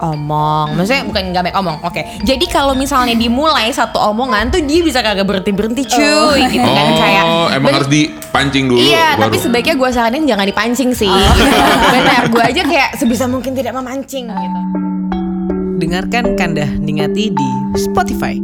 omong. 0.00 0.74
Maksudnya 0.74 1.02
bukan 1.06 1.22
nggak 1.30 1.42
banyak 1.50 1.58
omong. 1.58 1.78
Oke. 1.86 2.02
Jadi 2.22 2.46
kalau 2.50 2.74
misalnya 2.74 3.14
dimulai 3.14 3.70
satu 3.70 3.98
omongan 4.00 4.50
tuh 4.50 4.62
dia 4.64 4.80
bisa 4.82 5.04
kagak 5.04 5.26
berhenti 5.26 5.52
berhenti 5.54 5.82
cuy 5.86 6.40
gitu 6.50 6.66
kan 6.66 6.86
oh, 6.90 6.96
kayak 6.98 7.24
emang 7.58 7.70
ben- 7.70 7.76
harus 7.78 7.90
dipancing 7.90 8.64
dulu. 8.70 8.80
Iya, 8.80 9.14
baru. 9.14 9.22
tapi 9.28 9.36
sebaiknya 9.38 9.74
gue 9.78 9.90
saranin 9.92 10.24
jangan 10.26 10.46
dipancing 10.48 10.90
sih. 10.96 11.10
Benar, 11.94 12.22
gue 12.32 12.42
aja 12.42 12.62
kayak 12.66 12.90
sebisa 12.98 13.24
mungkin 13.30 13.54
tidak 13.54 13.76
memancing 13.76 14.30
gitu. 14.30 14.60
Dengarkan 15.78 16.38
Kandah 16.38 16.70
Ningati 16.80 17.34
di 17.34 17.48
Spotify. 17.76 18.38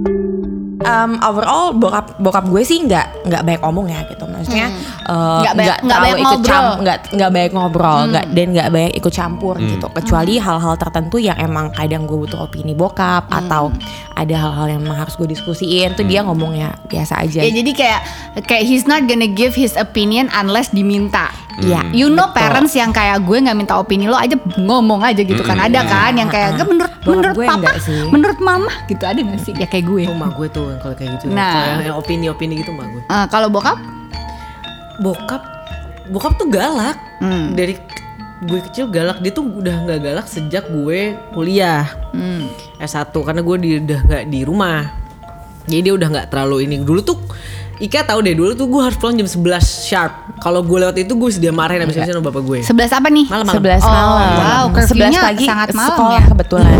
Um, 0.80 1.20
overall 1.20 1.76
bokap 1.76 2.16
bokap 2.16 2.48
gue 2.48 2.62
sih 2.64 2.80
nggak 2.80 3.28
nggak 3.28 3.42
banyak 3.44 3.62
omong 3.62 3.86
ya 3.86 4.00
gitu. 4.08 4.24
Maksudnya 4.24 4.72
Nggak 5.04 5.54
banyak- 5.54 5.58
nggak 5.60 5.78
terlalu 5.84 6.00
banyak 6.00 6.16
ikut 6.16 6.32
ngobrol. 6.40 6.68
nggak 6.80 6.98
nggak 7.12 7.30
banyak 7.30 7.52
ngobrol 7.52 7.98
nggak 8.08 8.24
dan 8.32 8.46
nggak 8.50 8.68
banyak 8.70 8.92
ikut 8.96 9.12
campur 9.12 9.54
gitu. 9.60 9.86
Kecuali 9.92 10.34
hal-hal 10.36 10.74
tertentu 10.76 11.16
yang 11.16 11.36
emang 11.36 11.68
kadang 11.70 12.04
gue 12.04 12.16
butuh 12.16 12.40
opini 12.40 12.72
bokap 12.72 13.28
atau 13.28 13.68
ada 14.14 14.34
hal-hal 14.36 14.66
yang 14.70 14.80
emang 14.80 14.96
harus 14.98 15.14
gue 15.14 15.26
diskusiin 15.26 15.92
tuh 15.92 16.04
dia 16.04 16.24
ngomongnya 16.24 16.76
biasa 16.86 17.20
aja. 17.20 17.44
Ya 17.44 17.50
jadi 17.50 17.70
kayak 17.70 18.00
kayak 18.44 18.64
he's 18.64 18.84
not 18.84 19.04
gonna 19.04 19.28
give 19.28 19.52
his 19.52 19.76
opinion 19.76 20.32
unless 20.32 20.72
diminta. 20.72 21.28
Iya, 21.58 21.82
You 21.90 22.06
know 22.08 22.24
betul. 22.24 22.38
parents 22.38 22.72
yang 22.72 22.88
kayak 22.88 23.20
gue 23.20 23.36
nggak 23.36 23.52
minta 23.52 23.74
opini 23.74 24.06
lo 24.06 24.14
aja 24.14 24.32
ngomong 24.56 25.02
aja 25.02 25.18
gitu 25.18 25.42
kan 25.42 25.58
ada 25.58 25.82
kan 25.82 26.14
yang 26.14 26.26
kayak 26.26 26.54
"Gak, 26.54 26.64
menurut 26.64 26.92
Bokap 27.00 27.10
menurut 27.10 27.34
gue 27.34 27.46
papa, 27.46 27.70
menurut 28.06 28.38
mama 28.38 28.72
gitu 28.86 29.02
ada 29.02 29.18
gak 29.18 29.40
sih 29.40 29.52
ya 29.52 29.66
kayak 29.66 29.84
gue. 29.84 30.02
Rumah 30.06 30.30
gue 30.30 30.46
tuh 30.48 30.66
kalau 30.78 30.94
kayak 30.94 31.10
gitu. 31.16 31.24
Nah. 31.28 31.52
Kalau 31.74 31.82
yang- 31.82 31.98
opini-opini 31.98 32.54
gitu 32.56 32.70
mah 32.70 32.86
gue. 32.86 33.02
Eh, 33.02 33.26
kalau 33.26 33.48
bokap 33.48 33.76
Bokap 34.98 35.42
bokap 36.06 36.32
tuh 36.36 36.48
galak. 36.48 36.96
Hmm. 37.18 37.52
Dari 37.52 37.76
gue 38.40 38.60
kecil 38.62 38.88
galak 38.88 39.20
dia 39.20 39.30
tuh 39.30 39.44
udah 39.44 39.84
nggak 39.84 40.00
galak 40.00 40.26
sejak 40.26 40.64
gue 40.66 41.12
kuliah 41.30 41.84
Hmm. 42.10 42.48
S1 42.78 43.12
karena 43.12 43.40
gue 43.40 43.56
di, 43.58 43.70
udah 43.78 44.00
nggak 44.00 44.24
di 44.26 44.40
rumah 44.42 44.88
jadi 45.68 45.80
dia 45.82 45.94
udah 45.94 46.08
nggak 46.08 46.28
terlalu 46.28 46.64
ini 46.64 46.80
dulu 46.80 47.04
tuh 47.04 47.20
Ika 47.80 48.04
tahu 48.04 48.20
deh 48.20 48.32
dulu 48.32 48.52
tuh 48.52 48.66
gue 48.66 48.76
harus 48.78 48.94
pulang 48.94 49.16
jam 49.16 49.24
11 49.24 49.40
sharp 49.82 50.12
kalau 50.36 50.60
gue 50.60 50.78
lewat 50.78 50.96
itu 50.96 51.10
gue 51.10 51.28
dia 51.34 51.48
marahin 51.50 51.80
abis 51.80 51.96
habisan 51.96 52.14
sama 52.14 52.28
bapak 52.28 52.42
gue 52.42 52.58
sebelas 52.60 52.92
apa 52.92 53.08
nih? 53.08 53.24
Malam, 53.26 53.46
malam. 53.46 53.56
11 53.56 53.80
Oh, 53.80 53.88
malam. 53.88 54.30
wow, 54.36 54.64
11 54.66 54.74
curfew-nya 54.76 55.20
pagi 55.22 55.44
sangat 55.44 55.68
malam 55.70 55.88
sekolah 55.90 56.12
ya. 56.12 56.28
kebetulan. 56.28 56.78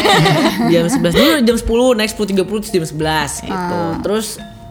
jam 0.72 0.84
11 0.86 1.10
dulu 1.12 1.30
jam 1.42 1.56
10 1.58 1.98
naik 1.98 2.10
10.30 2.12 2.38
terus 2.38 2.70
jam 2.70 2.84
11 2.86 3.50
gitu 3.50 3.78
terus 4.00 4.26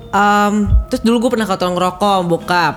em, 0.07 0.53
terus 0.88 1.01
dulu 1.01 1.15
gue 1.19 1.31
pernah 1.36 1.45
ketemu 1.45 1.71
ngerokok 1.74 2.12
sama 2.13 2.25
bokap 2.25 2.74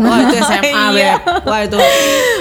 wah 0.00 0.18
itu 0.22 0.36
SMA 0.40 0.84
beb 0.96 1.18
wah 1.44 1.60
itu 1.60 1.76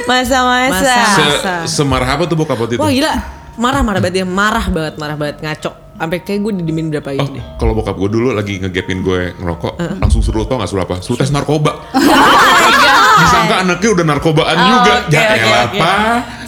Masa-masa. 0.04 0.72
Masa. 0.72 0.96
Se 1.06 1.22
Masa. 1.22 1.54
semarah 1.66 2.10
apa 2.10 2.24
tuh 2.24 2.36
bokap 2.36 2.56
waktu 2.58 2.76
itu? 2.76 2.82
wah 2.82 2.88
gila 2.90 3.12
marah-marah 3.54 4.00
banget 4.00 4.16
dia 4.18 4.26
marah 4.26 4.66
banget 4.66 4.96
marah 4.96 5.16
banget 5.16 5.38
ngaco 5.40 5.72
sampai 5.94 6.20
kayak 6.20 6.40
gue 6.42 6.52
didimin 6.60 6.88
berapa 6.90 7.10
Oh, 7.14 7.24
ini 7.24 7.38
deh 7.38 7.44
kalau 7.56 7.74
bokap 7.74 7.96
gue 7.96 8.10
dulu 8.10 8.30
lagi 8.32 8.58
ngegapin 8.58 9.00
gue 9.00 9.34
ngerokok, 9.36 9.74
langsung 10.00 10.20
suruh 10.20 10.44
tau 10.44 10.58
gak 10.58 10.68
suruh 10.68 10.84
apa? 10.84 10.96
Suruh 11.00 11.18
tes 11.18 11.30
narkoba. 11.30 11.72
Disangka 13.24 13.56
anaknya 13.62 13.90
udah 13.94 14.06
narkobaan 14.08 14.56
Oh, 14.56 14.68
juga. 14.74 14.94
oke, 15.00 15.14
ya 15.14 15.22
oke, 15.24 15.38
elah, 15.40 15.62
oke. 15.64 15.78
apa? 15.78 15.92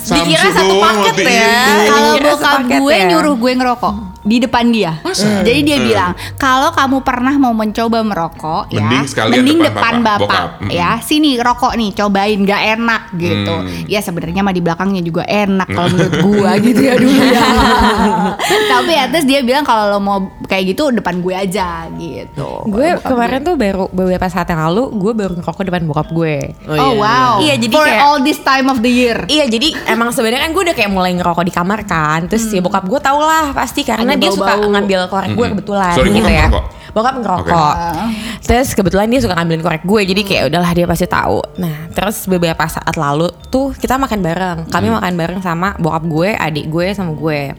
Dikira 0.05 0.47
satu 0.51 0.65
doang 0.67 0.97
paket 0.99 1.13
waktu 1.15 1.23
ya. 1.23 1.45
itu. 1.45 1.85
Kalau 1.87 2.13
bokap 2.19 2.59
gue 2.67 2.95
ya. 2.95 3.05
nyuruh 3.07 3.35
gue 3.35 3.51
ngerokok 3.55 3.93
di 4.25 4.41
depan 4.41 4.73
dia. 4.73 4.97
Jadi 5.45 5.61
dia 5.61 5.77
bilang, 5.77 6.11
"Kalau 6.35 6.73
kamu 6.73 7.05
pernah 7.05 7.37
mau 7.37 7.53
mencoba 7.53 8.01
merokok 8.01 8.73
ya, 8.73 8.81
Mending 8.81 9.05
sekalian 9.05 9.37
mending 9.45 9.59
depan 9.61 9.73
depan, 9.75 9.93
bapak, 10.01 10.19
bapak, 10.25 10.25
bokap. 10.25 10.49
Mm. 10.65 10.69
ya. 10.73 10.89
Sini 10.99 11.31
rokok 11.37 11.73
nih, 11.77 11.89
cobain 11.93 12.39
gak 12.41 12.61
enak 12.75 13.01
gitu." 13.15 13.53
Mm. 13.61 13.85
Ya 13.85 13.99
sebenarnya 14.01 14.41
mah 14.41 14.53
di 14.53 14.61
belakangnya 14.65 15.01
juga 15.05 15.23
enak 15.29 15.67
kalau 15.69 15.89
menurut 15.93 16.15
gua 16.25 16.51
gitu 16.65 16.81
ya 16.81 16.95
dulu 16.97 17.21
ya. 17.21 17.47
Tapi 18.75 18.93
at 18.97 19.13
least 19.13 19.29
dia 19.29 19.45
bilang 19.45 19.61
kalau 19.61 19.93
lo 19.93 19.99
mau 20.01 20.17
kayak 20.49 20.73
gitu 20.73 20.89
depan 20.89 21.21
gue 21.21 21.35
aja 21.35 21.85
gitu. 21.93 22.65
Gue 22.65 22.97
kemarin 23.05 23.45
tuh 23.45 23.55
baru 23.55 23.85
beberapa 23.93 24.25
saat 24.25 24.49
yang 24.49 24.65
lalu 24.65 24.89
gue 24.97 25.13
baru 25.13 25.33
ngerokok 25.37 25.63
depan 25.69 25.85
bokap 25.85 26.09
gue. 26.09 26.55
Oh, 26.65 26.97
wow. 26.97 27.37
Iya, 27.39 27.61
jadi 27.61 27.75
for 27.75 27.85
kayak- 27.85 28.01
all 28.01 28.17
this 28.25 28.41
time 28.41 28.67
of 28.67 28.81
the 28.81 28.89
year. 28.89 29.17
Iya 29.29 29.45
jadi 29.45 29.77
emang 29.93 30.09
sebenarnya 30.09 30.49
kan 30.49 30.51
gue 30.51 30.63
udah 30.65 30.75
kayak 30.75 30.91
mulai 30.91 31.11
ngerokok 31.13 31.45
di 31.45 31.53
kamar 31.53 31.79
kan 31.85 32.25
Terus 32.25 32.49
ya 32.49 32.61
bokap 32.63 32.87
gue 32.89 32.99
tau 32.99 33.21
lah 33.21 33.53
pasti 33.53 33.85
karena 33.85 34.14
Ada 34.15 34.21
dia 34.23 34.31
suka 34.31 34.53
ngambil 34.63 34.99
korek 35.11 35.31
gue 35.35 35.47
kebetulan 35.51 35.93
Sorry, 35.93 36.09
gitu 36.15 36.23
bokap 36.23 36.31
ya 36.31 36.45
ngerokok? 36.47 36.65
Bokap 36.95 37.15
ngerokok. 37.19 37.75
Terus 38.39 38.69
kebetulan 38.71 39.07
dia 39.11 39.19
suka 39.19 39.35
ngambilin 39.35 39.63
korek 39.67 39.83
gue 39.83 40.01
Jadi 40.15 40.21
kayak 40.23 40.43
udahlah 40.47 40.71
dia 40.71 40.85
pasti 40.87 41.05
tahu. 41.11 41.43
Nah 41.59 41.91
terus 41.91 42.23
beberapa 42.31 42.63
saat 42.71 42.95
lalu 42.95 43.27
tuh 43.51 43.75
kita 43.75 43.99
makan 43.99 44.19
bareng. 44.23 44.59
Kami 44.71 44.87
makan 44.95 45.13
bareng 45.19 45.39
sama 45.43 45.75
bokap 45.75 46.03
gue, 46.07 46.29
adik 46.39 46.71
gue 46.71 46.87
sama 46.95 47.11
gue. 47.11 47.51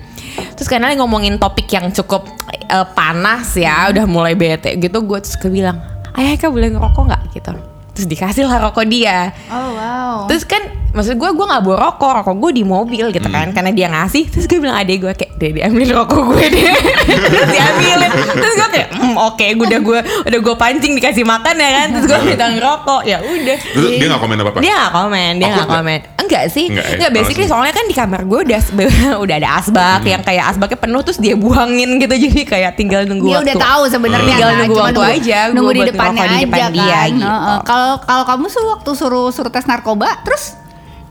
Terus 0.56 0.68
karena 0.72 0.88
lagi 0.88 0.96
ngomongin 0.96 1.36
topik 1.36 1.68
yang 1.68 1.92
cukup 1.92 2.24
eh, 2.48 2.86
panas 2.96 3.52
ya 3.56 3.92
Udah 3.92 4.08
mulai 4.08 4.32
bete 4.32 4.72
gitu 4.80 5.04
Gue 5.04 5.20
terus 5.20 5.36
gue 5.36 5.52
bilang 5.52 5.76
Ayah 6.16 6.32
Eka 6.32 6.48
boleh 6.48 6.72
ngerokok 6.72 7.04
gak 7.12 7.22
gitu. 7.36 7.52
Terus 7.92 8.06
dikasih 8.08 8.48
lah 8.48 8.60
rokok 8.60 8.88
dia. 8.88 9.36
Oh 9.52 9.76
wow. 9.76 10.14
Terus 10.28 10.48
kan 10.48 10.64
maksud 10.96 11.14
gue 11.14 11.28
gue 11.30 11.46
nggak 11.46 11.60
bawa 11.60 11.76
rokok, 11.84 12.10
rokok 12.16 12.36
gue 12.38 12.50
di 12.54 12.64
mobil 12.64 13.04
gitu 13.10 13.28
kan, 13.28 13.52
karena 13.52 13.70
dia 13.70 13.86
ngasih. 13.86 14.26
Terus 14.26 14.44
gue 14.46 14.56
bilang 14.56 14.74
adek 14.74 14.96
gue 14.98 15.12
kayak, 15.14 15.32
deh 15.34 15.50
diambilin 15.52 15.90
rokok 15.92 16.20
gue 16.26 16.44
deh, 16.48 16.64
terus 17.30 17.46
diambilin. 17.46 18.10
Terus 18.32 18.54
gue 18.54 18.68
kayak, 18.70 18.88
"Hmm, 18.92 19.14
oke, 19.22 19.44
gue 19.46 19.66
udah 19.66 19.80
gue 19.82 19.98
udah 20.24 20.40
gue 20.40 20.54
pancing 20.56 20.92
dikasih 20.94 21.22
makan 21.22 21.54
ya 21.54 21.70
kan, 21.74 21.86
terus 21.92 22.06
gue 22.06 22.18
minta 22.24 22.46
ngerokok, 22.48 23.00
ya 23.04 23.18
udah. 23.20 23.56
Terus 23.60 23.90
dia 23.92 24.06
gak 24.08 24.18
komen 24.18 24.36
apa-apa? 24.38 24.58
Dia 24.58 24.72
gak 24.74 24.92
komen, 24.94 25.32
dia 25.34 25.46
nggak? 25.50 25.68
komen. 25.68 25.98
Enggak 26.18 26.44
sih, 26.48 26.66
Enggak 26.66 26.86
enggak, 26.90 27.06
ya? 27.06 27.14
basically 27.14 27.44
Oh, 27.44 27.50
soalnya 27.52 27.70
kan 27.72 27.84
di 27.84 27.94
kamar 27.94 28.20
gue 28.22 28.38
udah 28.42 28.60
udah 29.24 29.36
ada 29.36 29.50
asbak 29.54 30.00
yang 30.02 30.22
kayak 30.22 30.44
asbaknya 30.48 30.74
penuh 30.76 31.00
terus 31.00 31.18
dia 31.18 31.34
buangin 31.36 31.90
gitu, 31.96 32.14
jadi 32.24 32.40
kayak 32.42 32.72
tinggal 32.74 33.04
nunggu 33.04 33.28
Dia 33.28 33.36
waktu. 33.36 33.46
udah 33.46 33.56
tahu 33.60 33.82
sebenarnya 33.86 34.26
Tinggal 34.32 34.48
kan, 34.48 34.58
nunggu 34.58 34.74
waktu 34.76 34.90
nunggu- 34.96 35.14
aja, 35.14 35.38
nunggu 35.48 35.62
gua 35.62 35.74
di 35.74 35.82
depannya 35.84 36.12
ngerokok 36.16 36.32
di 36.32 36.42
depan 36.42 36.58
aja 36.58 36.70
dia 36.72 36.82
kan. 36.88 37.08
gitu. 37.12 37.28
Kalau 37.62 37.90
kalau 38.00 38.24
kamu 38.24 38.44
tuh 38.48 38.64
waktu 38.66 38.90
suruh 38.92 39.28
suruh 39.28 39.50
tes 39.50 39.64
narkoba, 39.64 40.08
terus 40.22 40.44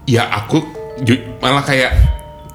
Ya 0.06 0.30
aku 0.30 0.62
malah 1.42 1.66
kayak 1.66 1.92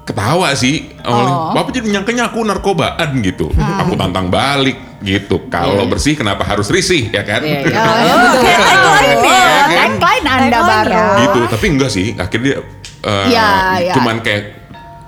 ketawa 0.01 0.51
sih 0.55 0.91
awalnya. 1.03 1.35
Oh. 1.35 1.53
Bapak 1.53 1.71
jadi 1.75 1.87
nyangkanya 1.91 2.31
aku 2.31 2.41
narkobaan 2.41 3.21
gitu. 3.21 3.51
Ah. 3.55 3.83
Aku 3.85 3.93
tantang 3.95 4.31
balik 4.31 4.75
gitu. 5.03 5.45
Kalau 5.47 5.85
bersih 5.85 6.15
kenapa 6.15 6.41
harus 6.43 6.71
risih 6.71 7.11
ya 7.11 7.21
kan? 7.21 7.43
Iya, 7.43 7.59
iya. 7.67 7.81
Oh, 8.11 8.33
kayak 8.39 8.59
tagline 8.61 9.11
ya, 9.11 9.21
Iya 9.21 9.51
kan? 9.77 9.89
tagline 9.97 10.25
Anda 10.27 10.59
baru. 10.63 11.05
gitu. 11.21 11.39
Tapi 11.47 11.65
enggak 11.69 11.91
sih. 11.91 12.07
Akhirnya 12.15 12.45
dia 12.45 12.57
eh, 13.01 13.25
Iya, 13.29 13.49
iya. 13.81 13.93
cuman 13.97 14.15
kayak 14.21 14.43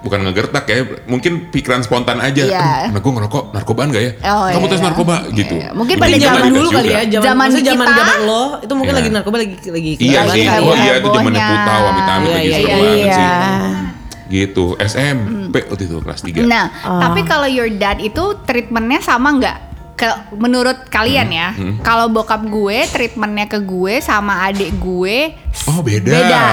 bukan 0.03 0.19
ngegertak 0.21 0.63
ya, 0.65 0.77
mungkin 1.03 1.47
pikiran 1.47 1.79
spontan 1.79 2.19
aja. 2.19 2.43
"Aduh, 2.43 2.91
Anak 2.91 2.99
gue 2.99 3.13
ngerokok, 3.13 3.43
narkobaan 3.51 3.87
gak 3.89 4.03
ya? 4.03 4.11
Oh, 4.27 4.45
Kamu 4.45 4.59
iya, 4.59 4.69
tes 4.69 4.77
iya. 4.77 4.85
narkoba 4.85 5.15
gitu. 5.31 5.55
Iya. 5.55 5.69
Mungkin 5.71 5.95
Itu 5.95 6.03
pada 6.03 6.15
zaman 6.19 6.41
dulu 6.45 6.67
kali 6.69 6.89
ya 6.89 7.01
zaman 7.09 7.23
Zaman 7.23 7.47
zaman 7.57 7.87
kita- 7.87 7.97
zaman 7.97 8.19
lo 8.21 8.43
itu 8.59 8.73
mungkin 8.73 8.91
Iya. 8.91 8.99
lagi 8.99 9.09
narkoba 9.09 9.37
lagi 9.39 9.55
lagi 9.65 9.91
Iya 9.95 10.19
Lagi 10.21 10.31
sih, 10.33 10.43
kayak 10.43 10.61
oh 10.61 10.75
iya 10.75 10.93
itu 10.93 11.07
zamannya 11.07 11.15
heboh-hebohnya. 11.33 11.47
puta, 11.49 11.73
amit-amit 11.81 12.27
Iya, 12.27 12.35
lagi 12.35 12.43
iya, 12.43 12.53
seru 12.53 12.67
iya, 12.67 12.75
banget 12.75 12.99
Iya. 12.99 13.15
sih. 13.15 13.27
Gitu, 14.25 14.65
SMP 14.81 15.55
waktu 15.63 15.83
itu 15.85 15.95
kelas 15.99 16.21
3. 16.21 16.41
Nah, 16.43 16.65
tapi 16.99 17.21
kalau 17.23 17.45
your 17.45 17.69
dad 17.71 17.97
itu 17.97 18.23
treatmentnya 18.43 18.99
sama 18.99 19.29
nggak? 19.31 19.57
Ke, 19.93 20.09
menurut 20.33 20.89
kalian 20.89 21.29
Hmm, 21.29 21.37
ya, 21.37 21.47
kalau 21.79 22.09
bokap 22.09 22.41
gue 22.43 22.81
treatmentnya 22.87 23.45
ke 23.45 23.61
gue 23.61 24.01
sama 24.01 24.41
adik 24.43 24.73
gue 24.75 25.37
Oh 25.63 25.79
beda. 25.79 26.09
Beda. 26.11 26.43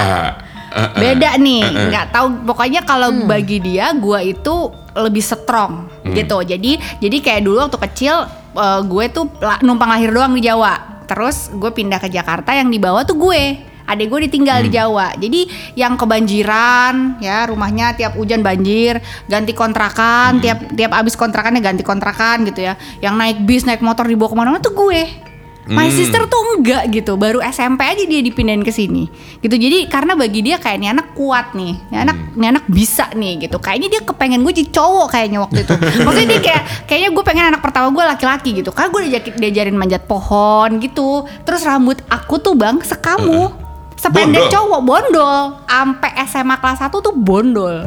Uh, 0.71 0.79
uh. 0.81 0.87
beda 0.95 1.35
nih, 1.35 1.61
Uh, 1.61 1.75
uh. 1.75 1.87
nggak 1.91 2.05
tahu 2.09 2.27
pokoknya 2.47 2.81
kalau 2.81 3.11
bagi 3.27 3.59
dia 3.59 3.91
gue 3.91 4.19
itu 4.31 4.55
lebih 4.91 5.19
strong 5.19 5.91
Hmm. 6.01 6.15
gitu. 6.15 6.39
Jadi 6.41 6.71
jadi 6.97 7.17
kayak 7.19 7.41
dulu 7.43 7.59
waktu 7.61 7.79
kecil 7.91 8.15
eh, 8.51 8.81
gue 8.81 9.05
tuh 9.07 9.27
la- 9.37 9.59
numpang 9.59 9.87
lahir 9.87 10.09
doang 10.09 10.31
di 10.31 10.43
Jawa. 10.43 11.03
Terus 11.05 11.47
gue 11.49 11.69
pindah 11.69 11.99
ke 11.99 12.07
Jakarta 12.07 12.51
yang 12.51 12.67
dibawa 12.67 13.03
tuh 13.03 13.15
gue. 13.15 13.43
Adik 13.81 14.07
gue 14.07 14.31
ditinggal 14.31 14.59
Hmm. 14.59 14.65
di 14.67 14.71
Jawa. 14.71 15.07
Jadi 15.15 15.41
yang 15.75 15.95
kebanjiran 15.95 17.19
ya 17.19 17.43
rumahnya 17.45 17.91
tiap 17.91 18.15
hujan 18.15 18.39
banjir, 18.39 18.99
ganti 19.25 19.51
kontrakan, 19.51 20.39
Hmm. 20.39 20.43
tiap 20.43 20.59
tiap 20.71 20.91
abis 20.93 21.15
kontrakannya 21.15 21.59
ganti 21.59 21.83
kontrakan 21.83 22.43
gitu 22.43 22.63
ya. 22.63 22.73
Yang 22.99 23.15
naik 23.15 23.37
bis, 23.43 23.63
naik 23.63 23.79
motor 23.79 24.03
dibawa 24.03 24.27
ke 24.27 24.35
mana-mana 24.35 24.59
tuh 24.59 24.71
gue. 24.71 25.30
My 25.69 25.87
Hmm. 25.87 25.93
sister 25.93 26.25
tuh 26.25 26.57
enggak 26.57 26.89
gitu, 26.89 27.13
baru 27.15 27.37
SMP 27.43 27.85
aja 27.85 28.01
dia 28.01 28.21
dipindahin 28.21 28.65
ke 28.65 28.73
sini. 28.73 29.05
Gitu. 29.39 29.53
Jadi 29.53 29.85
karena 29.85 30.17
bagi 30.17 30.41
dia 30.41 30.57
kayak 30.57 30.77
ini 30.81 30.87
anak 30.89 31.13
kuat 31.13 31.53
nih. 31.53 31.77
Ini 31.93 31.97
anak 32.01 32.17
Hmm. 32.17 32.37
ini 32.37 32.45
anak 32.49 32.65
bisa 32.65 33.05
nih 33.13 33.45
gitu. 33.45 33.61
Kayaknya 33.61 33.87
dia 33.93 34.01
kepengen 34.01 34.41
gue 34.41 34.53
jadi 34.57 34.69
cowok 34.73 35.07
kayaknya 35.09 35.39
waktu 35.41 35.59
itu. 35.61 35.73
Maksudnya 36.01 36.29
dia 36.33 36.41
kayak 36.41 36.63
kayaknya 36.89 37.09
gue 37.13 37.23
pengen 37.23 37.45
anak 37.53 37.61
pertama 37.61 37.93
gue 37.93 38.03
laki-laki 38.03 38.49
gitu. 38.57 38.73
Karena 38.73 38.89
gue 38.89 39.01
diajarin 39.37 39.77
manjat 39.77 40.03
pohon 40.05 40.81
gitu. 40.81 41.29
Terus 41.45 41.61
rambut 41.61 42.01
aku 42.09 42.41
tuh 42.41 42.57
Bang 42.57 42.81
sekamu. 42.81 43.53
Sependek 44.01 44.49
Bondol? 44.49 44.53
cowok 44.57 44.81
bondol. 44.81 45.37
Sampai 45.69 46.09
SMA 46.25 46.57
kelas 46.57 46.81
1 46.81 47.05
tuh 47.05 47.13
bondol. 47.13 47.85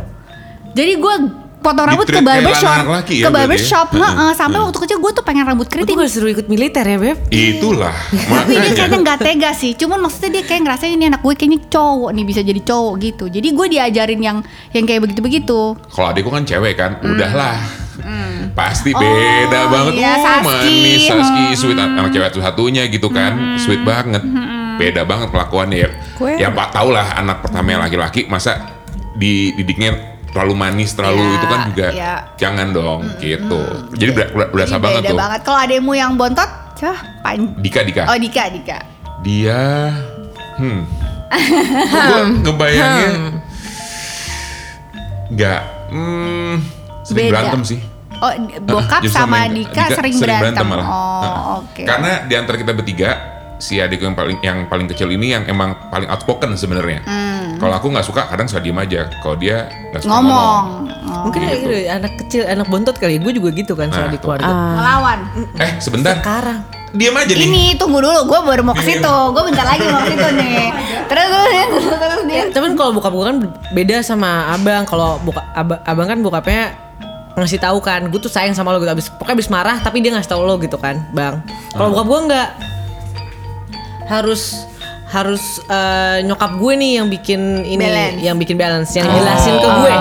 Jadi 0.75 0.95
gue 0.95 1.15
potong 1.65 1.87
rambut 1.87 2.05
ke 2.05 2.21
barbershop, 2.21 2.77
laki 2.85 3.15
ya 3.17 3.25
ke 3.25 3.27
ya? 3.27 3.33
barbershop, 3.33 3.87
Heeh, 3.91 4.05
heeh. 4.05 4.33
sampai 4.35 4.55
heeh. 4.55 4.67
waktu 4.69 4.79
kecil 4.79 4.99
gue 5.01 5.11
tuh 5.11 5.25
pengen 5.25 5.45
rambut 5.45 5.65
keriting. 5.65 5.97
gak 5.97 6.07
disuruh 6.07 6.31
ikut 6.31 6.47
militer 6.47 6.85
ya 6.85 6.97
beb 6.97 7.17
Itulah 7.27 7.97
Tapi 8.35 8.53
dia 8.55 8.71
kayaknya 8.71 8.99
nggak 9.01 9.19
tega 9.19 9.51
sih. 9.53 9.73
Cuman 9.73 9.99
maksudnya 9.99 10.31
dia 10.31 10.43
kayak 10.45 10.61
ngerasain 10.63 10.93
ini 10.93 11.09
anak 11.09 11.21
gue 11.21 11.33
kayaknya 11.33 11.65
cowok 11.65 12.11
nih 12.13 12.25
bisa 12.25 12.41
jadi 12.41 12.61
cowok 12.61 12.95
gitu. 13.01 13.25
Jadi 13.27 13.49
gue 13.49 13.67
diajarin 13.71 14.21
yang 14.21 14.39
yang 14.71 14.85
kayak 14.85 15.01
begitu-begitu. 15.03 15.61
Kalau 15.75 16.07
adikku 16.07 16.29
kan 16.29 16.45
cewek 16.45 16.75
kan, 16.75 17.01
udahlah. 17.01 17.57
Pasti 18.53 18.91
Oh, 18.91 19.01
beda 19.01 19.61
banget. 19.67 19.93
iya, 19.97 20.13
oh, 20.13 20.23
Saski. 20.23 20.45
manis 20.45 21.03
Saski, 21.05 21.45
Hmm. 21.45 21.57
sweet 21.57 21.79
anak 21.79 22.11
cewek 22.11 22.29
satu-satunya 22.29 22.87
gitu 22.87 23.09
kan, 23.09 23.33
sweet 23.57 23.83
banget. 23.83 24.23
Beda 24.75 25.03
banget 25.03 25.31
kelakuannya 25.31 25.79
ya. 25.81 25.91
Gue- 26.15 26.37
Ya 26.37 26.51
Pak 26.51 26.71
tau 26.71 26.91
lah 26.91 27.17
anak 27.17 27.41
pertama 27.41 27.67
yang 27.69 27.81
laki-laki 27.81 28.27
masa 28.27 28.71
dididiknya 29.15 30.14
terlalu 30.35 30.55
manis, 30.59 30.91
terlalu 30.93 31.23
Iya, 31.23 31.31
itu 31.33 31.47
kan 31.47 31.61
juga 31.71 31.87
iya. 31.95 32.15
jangan 32.35 32.67
dong 32.75 33.01
gitu. 33.23 33.61
Jadi 33.95 34.11
ber- 34.11 34.33
ber- 34.35 34.51
berasa 34.51 34.75
Jadi 34.75 34.83
banget 34.83 35.01
beda 35.01 35.11
tuh. 35.15 35.19
banget. 35.19 35.41
Kalau 35.47 35.59
ademu 35.63 35.93
yang 35.95 36.13
bontot, 36.19 36.51
cah, 36.75 36.99
pan. 37.23 37.39
Dika 37.63 37.81
Dika. 37.87 38.03
Oh 38.11 38.19
Dika, 38.19 38.51
Dika. 38.51 38.79
Dia 39.23 39.95
hmm. 40.59 40.81
gue 42.07 42.21
ngebayangnya 42.43 43.11
nggak 45.27 45.61
hmm, 45.91 46.55
sering 47.03 47.27
Beda. 47.27 47.33
berantem 47.33 47.63
sih. 47.65 47.81
Oh, 48.15 48.31
bokap 48.63 49.03
Justru 49.03 49.19
sama 49.21 49.47
main- 49.47 49.55
Dika, 49.55 49.85
sering, 49.91 50.15
berantem. 50.17 50.65
malah. 50.65 50.87
Oh, 50.87 50.95
Heeh. 51.23 51.43
oke. 51.61 51.83
Karena 51.83 52.11
di 52.25 52.35
antara 52.35 52.57
kita 52.57 52.73
bertiga 52.73 53.11
si 53.59 53.79
adikku 53.79 54.03
yang 54.03 54.17
paling 54.17 54.39
yang 54.41 54.59
paling 54.67 54.87
kecil 54.87 55.09
ini 55.09 55.33
yang 55.33 55.47
emang 55.47 55.91
paling 55.91 56.07
outspoken 56.07 56.55
sebenarnya. 56.55 57.03
Kalau 57.57 57.75
aku 57.75 57.87
nggak 57.89 58.03
suka 58.03 58.23
kadang 58.27 58.47
suka 58.47 58.61
diem 58.61 58.77
aja. 58.77 59.07
Kalau 59.17 59.35
dia 59.35 59.57
nggak 59.89 60.01
suka 60.01 60.11
ngomong. 60.11 60.63
Hmm. 60.65 60.85
Ngomong. 60.85 61.05
Oh. 61.05 61.23
Mungkin 61.25 61.41
Gitu. 61.41 61.55
gitu. 61.65 61.75
anak 61.87 62.13
kecil, 62.19 62.43
anak 62.45 62.67
bontot 62.67 62.95
kali. 62.95 63.17
Gue 63.17 63.33
juga 63.33 63.49
gitu 63.51 63.73
kan 63.73 63.89
soal 63.89 64.07
Nah, 64.07 64.11
di 64.11 64.17
tuh. 64.17 64.23
keluarga. 64.25 64.49
Ngelawan. 64.51 65.19
Eh 65.57 65.71
sebentar, 65.79 66.15
Sekarang. 66.19 66.59
diem 66.91 67.13
aja 67.13 67.29
nih. 67.29 67.45
Ini 67.45 67.65
tunggu 67.75 67.99
dulu, 67.99 68.21
gue 68.25 68.39
baru 68.41 68.63
mau 68.63 68.73
ke 68.73 68.83
situ. 68.83 69.15
Gue 69.31 69.43
bentar 69.45 69.65
lagi 69.65 69.85
mau 69.85 70.01
ke 70.01 70.11
situ 70.11 70.29
nih. 70.35 70.67
Terus 71.11 71.27
terus 71.29 71.85
terus 71.93 72.23
dia. 72.25 72.43
Cuman 72.51 72.71
kalau 72.75 72.91
bokap 72.93 73.13
gue 73.13 73.25
kan 73.25 73.37
beda 73.71 73.97
sama 74.01 74.49
abang. 74.51 74.83
Kalau 74.85 75.21
buka 75.21 75.45
aba- 75.53 75.83
abang 75.83 76.07
kan 76.07 76.19
bokapnya 76.19 76.63
ngasih 77.35 77.59
tahu 77.59 77.79
kan, 77.79 78.07
gue 78.07 78.17
tuh 78.17 78.29
sayang 78.29 78.55
sama 78.55 78.71
lo 78.71 78.79
gitu. 78.79 78.91
Abis, 78.91 79.11
pokoknya 79.11 79.37
abis 79.37 79.49
marah 79.49 79.77
tapi 79.79 79.99
dia 79.99 80.11
ngasih 80.11 80.31
tahu 80.31 80.43
lo 80.43 80.55
gitu 80.57 80.75
kan, 80.77 81.03
bang. 81.11 81.43
Kalau 81.71 81.91
bokap 81.91 82.07
gue 82.07 82.21
nggak 82.31 82.49
harus 84.07 84.69
harus 85.15 85.63
eh, 85.71 86.27
nyokap 86.27 86.59
gue 86.59 86.73
nih 86.75 86.91
yang 86.99 87.07
bikin 87.07 87.63
ini 87.63 87.79
Balance. 87.79 88.19
yang 88.19 88.37
bikin 88.37 88.57
balance 88.59 88.91
yang 88.99 89.07
jelasin 89.07 89.55
ke 89.63 89.69
gue 89.71 89.93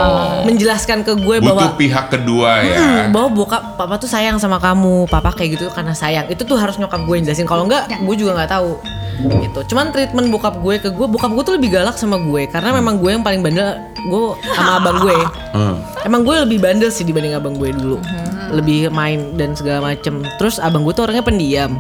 menjelaskan 0.50 0.98
ke 1.05 1.13
gue 1.22 1.36
Butuh 1.38 1.48
bahwa 1.53 1.65
pihak 1.77 2.05
kedua 2.10 2.50
ya. 2.65 2.77
Hmm, 2.82 3.13
bahwa 3.13 3.29
bokap 3.29 3.77
papa 3.77 4.01
tuh 4.01 4.10
sayang 4.10 4.41
sama 4.41 4.58
kamu 4.58 5.05
papa 5.08 5.29
kayak 5.38 5.62
gitu 5.62 5.70
karena 5.70 5.93
sayang. 5.93 6.25
Itu 6.34 6.43
tuh 6.43 6.58
harus 6.58 6.82
nyokap 6.82 7.05
gue 7.05 7.15
yang 7.22 7.25
jelasin. 7.29 7.46
Kalau 7.46 7.70
enggak 7.70 7.88
gue 7.93 8.15
juga 8.17 8.34
nggak 8.41 8.51
tahu 8.51 8.82
gitu. 9.22 9.60
Cuman 9.74 9.93
treatment 9.93 10.27
bokap 10.34 10.58
gue 10.60 10.75
ke 10.82 10.89
gue 10.89 11.08
bokap 11.08 11.32
gue 11.38 11.43
tuh 11.46 11.55
lebih 11.62 11.70
galak 11.77 11.96
sama 11.96 12.17
gue 12.17 12.50
karena 12.50 12.74
memang 12.74 12.98
gue 12.98 13.12
yang 13.13 13.24
paling 13.24 13.46
bandel 13.46 13.77
gue 14.10 14.24
sama 14.58 14.82
abang 14.82 14.98
gue. 15.05 15.17
Hmm. 15.53 15.77
emang 16.03 16.25
gue 16.25 16.36
lebih 16.50 16.60
bandel 16.60 16.89
sih 16.89 17.05
dibanding 17.05 17.38
abang 17.38 17.53
gue 17.55 17.70
dulu. 17.72 18.01
Lebih 18.50 18.89
main 18.89 19.38
dan 19.38 19.53
segala 19.53 19.93
macem. 19.93 20.25
Terus 20.41 20.58
abang 20.58 20.82
gue 20.82 20.93
tuh 20.93 21.05
orangnya 21.05 21.24
pendiam. 21.24 21.72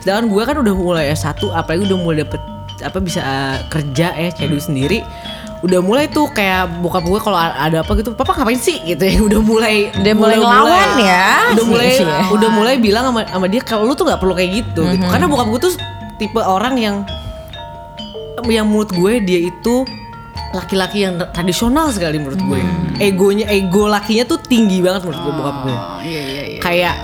Sedangkan 0.00 0.32
gue 0.32 0.42
kan 0.42 0.56
udah 0.56 0.74
mulai 0.74 1.04
S1 1.12 1.36
apalagi 1.52 1.84
udah 1.86 1.98
mulai 2.00 2.24
dapet 2.24 2.40
apa 2.80 2.98
bisa 2.98 3.20
uh, 3.20 3.56
kerja 3.66 4.10
ya 4.10 4.28
cari 4.30 4.48
duit 4.48 4.62
sendiri 4.62 4.98
udah 5.60 5.76
mulai 5.78 6.06
tuh 6.06 6.24
kayak 6.26 6.80
bokap 6.80 7.04
gue 7.04 7.20
kalau 7.20 7.36
ada 7.36 7.78
apa 7.78 7.92
gitu 7.94 8.12
papa 8.12 8.32
ngapain 8.32 8.56
sih 8.56 8.80
gitu 8.82 9.02
ya 9.02 9.20
udah 9.28 9.40
mulai 9.40 9.92
Udah 9.92 10.12
mulai 10.14 10.36
ngelawan 10.36 10.88
ya. 10.98 11.26
udah 11.52 11.64
mulai 11.66 11.88
Iya. 11.92 12.16
udah 12.30 12.48
mulai 12.50 12.74
bilang 12.76 13.04
sama, 13.06 13.20
sama 13.26 13.46
dia 13.46 13.60
kalau 13.60 13.84
lu 13.84 13.92
tuh 13.92 14.04
nggak 14.04 14.18
perlu 14.18 14.32
kayak 14.32 14.50
gitu 14.58 14.80
gitu 14.86 15.04
karena 15.04 15.26
bokap 15.26 15.46
gue 15.48 15.60
tuh 15.62 15.72
tipe 16.16 16.38
orang 16.38 16.74
yang 16.74 16.96
yang 18.46 18.64
menurut 18.64 18.88
gue 18.90 19.20
dia 19.20 19.40
itu 19.42 19.84
laki-laki 20.50 21.04
yang 21.04 21.20
tradisional 21.30 21.92
sekali 21.92 22.16
menurut 22.16 22.40
gue 22.40 22.60
egonya 22.98 23.46
ego 23.46 23.84
lakinya 23.84 24.24
tuh 24.26 24.40
tinggi 24.40 24.80
banget 24.80 25.04
menurut 25.04 25.20
gue 25.20 25.32
bokap 25.34 25.56
gue 25.60 25.76
Oh, 25.76 26.00
iya 26.02 26.22
iya 26.24 26.42
iya. 26.48 26.58
kayak 26.58 26.94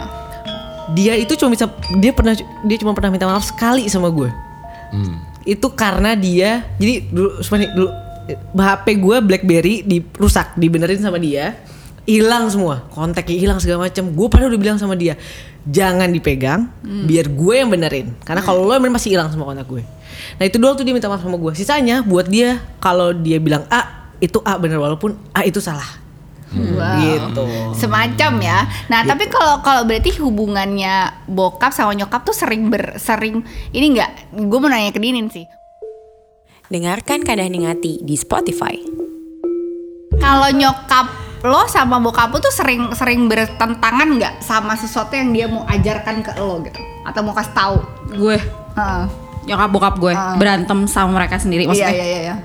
dia 0.89 1.13
itu 1.15 1.37
cuma 1.37 1.53
bisa 1.53 1.69
dia 1.95 2.11
pernah 2.11 2.33
dia 2.39 2.77
cuma 2.79 2.91
pernah 2.91 3.11
minta 3.11 3.27
maaf 3.27 3.45
sekali 3.45 3.85
sama 3.87 4.09
gue 4.09 4.33
Hmm. 4.87 5.19
Itu 5.47 5.67
karena 5.73 6.19
dia 6.19 6.67
jadi 6.77 7.07
dulu 7.07 7.41
sebenarnya 7.41 7.71
dulu 7.73 7.89
HP 8.59 8.87
gue 8.99 9.17
BlackBerry 9.23 9.75
dirusak 9.87 10.59
dibenerin 10.59 10.99
sama 10.99 11.23
dia 11.23 11.55
hilang 12.07 12.47
semua. 12.51 12.87
Kontaknya 12.91 13.39
hilang 13.39 13.59
segala 13.63 13.87
macam 13.91 14.11
gue 14.11 14.27
padahal 14.31 14.51
udah 14.55 14.61
bilang 14.63 14.79
sama 14.79 14.95
dia 14.95 15.19
jangan 15.67 16.07
dipegang 16.11 16.71
biar 16.83 17.27
gue 17.31 17.55
yang 17.55 17.71
benerin. 17.71 18.15
Karena 18.23 18.43
kalau 18.43 18.67
lo 18.67 18.75
yang 18.75 18.83
bener 18.83 18.99
pasti 18.99 19.15
hilang 19.15 19.31
semua 19.31 19.51
kontak 19.51 19.67
gue. 19.67 19.83
Nah 20.39 20.45
itu 20.47 20.57
doang 20.59 20.75
tuh 20.79 20.87
dia 20.87 20.95
minta 20.95 21.11
maaf 21.11 21.23
sama 21.23 21.39
gue 21.39 21.53
sisanya 21.55 22.03
buat 22.03 22.27
dia 22.27 22.63
kalau 22.83 23.15
dia 23.15 23.39
bilang 23.43 23.67
A 23.71 24.11
itu 24.19 24.43
A 24.43 24.57
bener 24.57 24.81
walaupun 24.81 25.15
A 25.35 25.45
itu 25.45 25.63
salah 25.63 26.06
Wow. 26.47 27.03
gitu 27.03 27.45
Semacam 27.75 28.33
ya. 28.39 28.59
Nah, 28.87 29.03
tapi 29.03 29.27
kalau 29.27 29.61
kalau 29.61 29.83
berarti 29.83 30.15
hubungannya 30.19 31.27
bokap 31.27 31.75
sama 31.75 31.93
nyokap 31.93 32.23
tuh 32.23 32.33
sering 32.33 32.71
ber 32.71 32.97
sering 32.97 33.43
ini 33.71 33.93
enggak 33.93 34.11
gue 34.31 34.59
mau 34.59 34.71
nanya 34.71 34.91
ke 34.91 34.99
Dinin 34.99 35.27
sih. 35.27 35.45
Dengarkan 36.67 37.23
Kadang 37.23 37.51
Hati 37.63 37.99
di 38.01 38.15
Spotify. 38.15 38.75
Kalau 40.17 40.49
nyokap 40.51 41.07
lo 41.43 41.63
sama 41.69 42.01
bokap 42.01 42.33
lo 42.33 42.39
tuh 42.39 42.51
sering 42.51 42.91
sering 42.91 43.27
bertentangan 43.27 44.09
nggak 44.09 44.35
sama 44.41 44.75
sesuatu 44.75 45.15
yang 45.15 45.31
dia 45.31 45.47
mau 45.47 45.63
ajarkan 45.63 46.25
ke 46.25 46.33
lo 46.37 46.59
gitu 46.65 46.81
atau 47.05 47.21
mau 47.23 47.31
kasih 47.31 47.55
tahu? 47.55 47.77
gue 48.09 48.39
Heeh. 48.75 49.05
nyokap 49.45 49.69
bokap 49.71 49.95
gue 49.97 50.11
Ah. 50.11 50.35
berantem 50.35 50.91
sama 50.91 51.15
mereka 51.15 51.39
sendiri 51.39 51.71
maksudnya 51.71 51.93
iya 51.93 52.03
iya. 52.03 52.21
iya. 52.25 52.37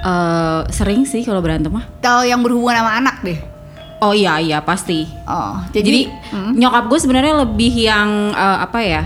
eh, 0.00 0.60
sering 0.74 1.06
sih 1.06 1.22
kalau 1.22 1.38
berantem 1.38 1.70
mah 1.70 1.86
Kalau 2.02 2.22
yang 2.22 2.42
berhubungan 2.42 2.82
sama 2.82 2.98
anak 2.98 3.22
deh. 3.22 3.38
Oh 4.00 4.12
iya 4.12 4.38
iya 4.38 4.58
pasti 4.60 5.06
Oh, 5.24 5.58
jadi, 5.70 6.06
jadi, 6.06 6.54
nyokap 6.54 6.86
gue 6.86 6.98
sebenarnya 6.98 7.34
lebih 7.38 7.72
yang 7.74 8.08
eh, 8.30 8.58
apa 8.60 8.78
ya 8.78 9.02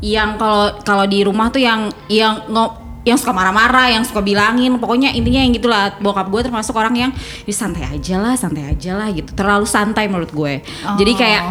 yang 0.00 0.34
kalau 0.34 0.80
kalau 0.80 1.04
di 1.04 1.20
rumah 1.20 1.48
tuh 1.48 1.60
yang 1.60 1.92
yang 2.08 2.48
ngo- 2.48 2.80
yang 3.00 3.16
suka 3.16 3.32
marah-marah, 3.32 3.88
yang 3.88 4.04
suka 4.04 4.20
bilangin, 4.20 4.76
pokoknya 4.76 5.08
intinya 5.10 5.40
yang 5.40 5.52
gitulah. 5.52 5.96
Bokap 5.98 6.28
gue 6.28 6.40
termasuk 6.42 6.76
orang 6.76 6.92
yang 6.94 7.10
"Ih, 7.44 7.52
santai 7.52 7.88
aja 7.88 8.16
lah, 8.16 8.36
santai 8.36 8.68
aja 8.68 8.92
lah 8.92 9.08
gitu. 9.08 9.32
Terlalu 9.32 9.64
santai 9.64 10.04
menurut 10.04 10.28
gue. 10.30 10.60
Jadi 10.96 11.12
kayak 11.14 11.42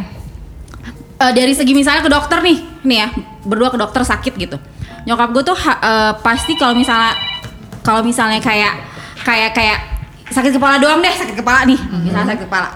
eh, 1.19 1.33
dari 1.33 1.53
segi 1.53 1.73
misalnya 1.73 2.01
ke 2.01 2.09
dokter 2.09 2.37
nih, 2.39 2.57
nih 2.85 2.97
ya, 2.99 3.07
berdua 3.43 3.69
ke 3.69 3.77
dokter 3.77 4.01
sakit 4.03 4.33
gitu. 4.35 4.57
Nyokap 5.05 5.29
gue 5.31 5.43
tuh 5.43 5.57
ha- 5.57 5.81
eh, 5.81 6.13
pasti 6.21 6.53
kalau 6.53 6.73
misalnya 6.73 7.17
kalau 7.81 8.01
misalnya 8.01 8.37
kayak 8.37 8.73
kayak 9.19 9.51
kayak 9.51 9.79
sakit 10.29 10.51
kepala 10.55 10.77
doang 10.77 10.99
deh, 10.99 11.13
sakit 11.13 11.35
kepala 11.35 11.65
nih, 11.65 11.79
misalnya 12.01 12.35
sakit 12.35 12.45
kepala. 12.45 12.69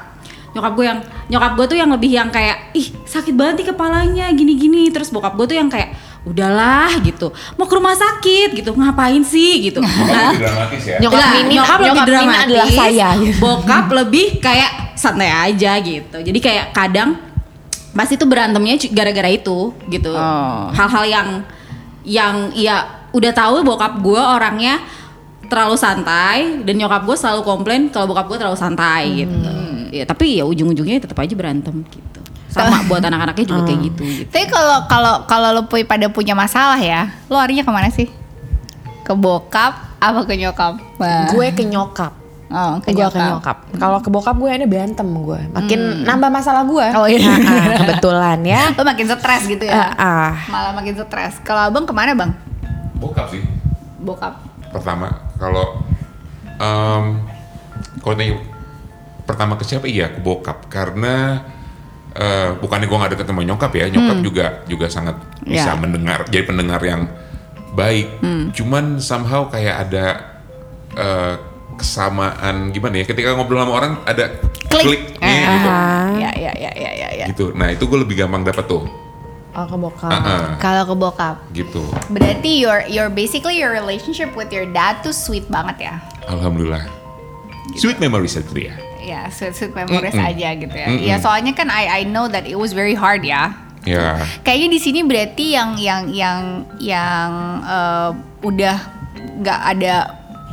Nyokap 0.53 0.71
gue 0.77 0.85
yang 0.85 0.99
nyokap 1.33 1.51
gue 1.57 1.65
tuh 1.65 1.77
yang 1.77 1.89
lebih 1.89 2.11
yang 2.13 2.29
kayak 2.29 2.77
ih 2.77 2.93
sakit 3.09 3.33
banget 3.33 3.63
nih 3.63 3.67
kepalanya 3.73 4.29
gini-gini 4.29 4.93
terus 4.93 5.09
bokap 5.09 5.33
gue 5.33 5.49
tuh 5.49 5.57
yang 5.57 5.65
kayak 5.65 5.97
udahlah 6.23 6.93
gitu 7.03 7.35
mau 7.59 7.65
ke 7.67 7.73
rumah 7.73 7.91
sakit 7.91 8.55
gitu 8.55 8.71
ngapain 8.71 9.19
sih 9.25 9.65
gitu 9.65 9.81
nah, 9.81 10.31
Lebih 10.31 10.39
dramatis 10.45 10.83
ya. 10.85 10.97
Nyokap 11.01 11.25
Mimin- 11.25 11.49
nyokap 11.57 11.77
lebih 11.81 11.89
nyokap 11.89 12.05
Mimin 12.05 12.13
dramatis, 12.13 12.45
adalah 12.45 12.69
saya, 12.69 13.07
gitu. 13.17 13.37
Bokap 13.41 13.85
lebih 13.91 14.25
kayak 14.39 14.71
santai 14.95 15.29
aja 15.33 15.71
gitu. 15.81 16.17
Jadi 16.21 16.39
kayak 16.39 16.65
kadang 16.71 17.09
pasti 17.91 18.13
tuh 18.15 18.29
berantemnya 18.29 18.77
gara-gara 18.93 19.29
itu 19.33 19.73
gitu. 19.89 20.13
Oh. 20.13 20.69
Hal-hal 20.69 21.03
yang 21.09 21.27
yang 22.05 22.35
ya 22.53 23.09
udah 23.09 23.31
tahu 23.33 23.65
bokap 23.65 23.99
gue 23.99 24.21
orangnya 24.21 24.79
terlalu 25.53 25.77
santai 25.77 26.37
dan 26.61 26.73
nyokap 26.75 27.05
gue 27.05 27.13
selalu 27.13 27.41
komplain 27.41 27.81
kalau 27.87 28.09
bokap 28.09 28.25
gue 28.25 28.37
terlalu 28.37 28.57
santai 28.57 29.03
gitu. 29.21 29.37
Ya 29.93 30.03
tapi 30.03 30.41
ya 30.41 30.43
ujung-ujungnya 30.43 30.97
tetap 30.97 31.15
aja 31.15 31.33
berantem 31.33 31.85
gitu. 31.85 32.19
Sama 32.49 32.81
buat 32.85 32.99
anak-anaknya 32.99 33.45
juga 33.45 33.61
kayak 33.63 33.79
gitu. 33.83 34.01
gitu. 34.03 34.29
Tapi 34.29 34.45
kalau 34.47 34.77
kalau 34.87 35.13
kalau 35.25 35.49
lo 35.51 35.61
pu- 35.63 35.85
pada 35.85 36.09
punya 36.09 36.33
masalah 36.33 36.77
ya, 36.77 37.13
lo 37.25 37.37
larinya 37.37 37.61
ke 37.61 37.69
mana 37.69 37.87
sih? 37.87 38.09
Ke 39.01 39.13
bokap 39.13 39.93
apa 39.97 40.25
ke 40.25 40.33
nyokap? 40.33 40.81
Gue 41.29 41.53
ke 41.53 41.61
nyokap 41.61 42.13
oh, 42.49 42.73
ke 42.79 42.93
gue 42.93 43.01
ke 43.03 43.17
nyokap 43.17 43.57
kalau 43.75 43.97
ke 43.97 44.09
bokap 44.09 44.37
gue 44.37 44.45
ini 44.47 44.69
berantem 44.69 45.09
gue 45.09 45.39
makin 45.51 46.05
nambah 46.05 46.29
masalah 46.29 46.61
gue 46.63 46.85
Oh, 46.93 47.09
iya. 47.09 47.25
Ah, 47.25 47.41
ah, 47.65 47.77
kebetulan 47.81 48.39
ya 48.45 48.61
Lo 48.71 48.85
makin 48.85 49.05
stres 49.09 49.43
gitu 49.49 49.65
Ah, 49.65 49.73
ya? 49.73 49.85
ah. 49.97 50.31
Malah 50.47 50.71
makin 50.71 50.93
stres. 50.93 51.41
Kalau 51.41 51.65
abang 51.65 51.83
ke 51.83 51.91
mana 51.91 52.13
bang? 52.13 52.29
Bokap 52.95 53.27
sih. 53.27 53.41
Bokap. 53.99 54.37
Pertama 54.73 55.07
kalau 55.37 55.79
em 56.53 57.03
kalau 58.01 58.15
tanya 58.15 58.35
pertama 59.23 59.53
ke 59.53 59.63
siapa 59.63 59.85
iya 59.85 60.09
ke 60.09 60.19
bokap 60.19 60.67
karena 60.67 61.39
eh 62.13 62.53
bukannya 62.53 62.85
gue 62.85 62.93
nggak 62.93 63.11
deket 63.13 63.25
sama 63.25 63.41
nyokap 63.41 63.71
ya 63.71 63.85
nyokap 63.87 64.17
juga 64.21 64.45
juga 64.65 64.85
sangat 64.85 65.17
bisa 65.41 65.73
Ya. 65.73 65.79
mendengar 65.79 66.27
jadi 66.27 66.43
pendengar 66.43 66.77
yang 66.79 67.09
baik 67.73 68.21
cuman 68.53 68.99
somehow 68.99 69.47
kayak 69.47 69.87
ada 69.87 70.05
eh, 70.93 71.33
kesamaan 71.73 72.69
gimana 72.69 73.01
ya 73.01 73.05
ketika 73.07 73.33
ngobrol 73.33 73.57
sama 73.57 73.73
orang 73.73 73.93
ada 74.05 74.29
Klik. 74.69 75.17
kliknya 75.17 75.33
gitu 75.57 75.69
Ya 76.13 76.29
ya 76.37 76.51
ya 76.53 76.71
ya 76.71 76.91
ya. 76.93 77.09
ya. 77.15 77.25
gitu 77.25 77.49
nah 77.53 77.67
itu 77.67 77.81
gue 77.83 77.97
lebih 77.97 78.15
gampang 78.15 78.45
dapat 78.45 78.65
tuh 78.67 78.85
oh 79.53 79.65
ke 79.65 79.75
bokap 79.75 80.09
Ah, 80.09 80.19
ah, 80.19 80.41
Kalau 80.57 80.83
ke 80.83 80.95
bokap, 80.95 81.35
gitu 81.51 81.83
berarti 82.07 82.57
your 82.57 82.81
your 82.85 83.07
basically 83.07 83.55
your 83.55 83.69
relationship 83.69 84.33
with 84.33 84.49
your 84.49 84.65
dad 84.67 84.99
tuh 84.99 85.11
sweet 85.11 85.45
banget 85.47 85.77
ya? 85.83 85.95
alhamdulillah 86.25 86.83
sweet 87.75 87.97
memories 87.97 88.33
itu 88.33 88.67
ya 88.67 88.75
Ya, 88.97 89.27
sweet 89.27 89.51
sweet 89.51 89.73
memories 89.73 90.11
Mm-mm. 90.11 90.23
aja 90.25 90.49
gitu 90.55 90.71
ya. 90.71 90.87
Mm-mm. 90.87 91.03
Ya 91.03 91.15
soalnya 91.17 91.51
kan 91.51 91.67
I 91.67 91.83
I 91.91 92.01
know 92.05 92.25
that 92.25 92.43
it 92.43 92.55
was 92.55 92.71
very 92.71 92.95
hard 92.95 93.19
ya. 93.21 93.51
ya 93.83 94.15
Kayaknya 94.41 94.69
di 94.69 94.79
sini 94.79 94.99
berarti 95.03 95.45
yang 95.51 95.75
yang 95.75 96.07
yang 96.07 96.39
yang 96.79 97.29
eh, 97.59 98.09
udah 98.41 98.77
nggak 99.35 99.59
ada 99.69 99.95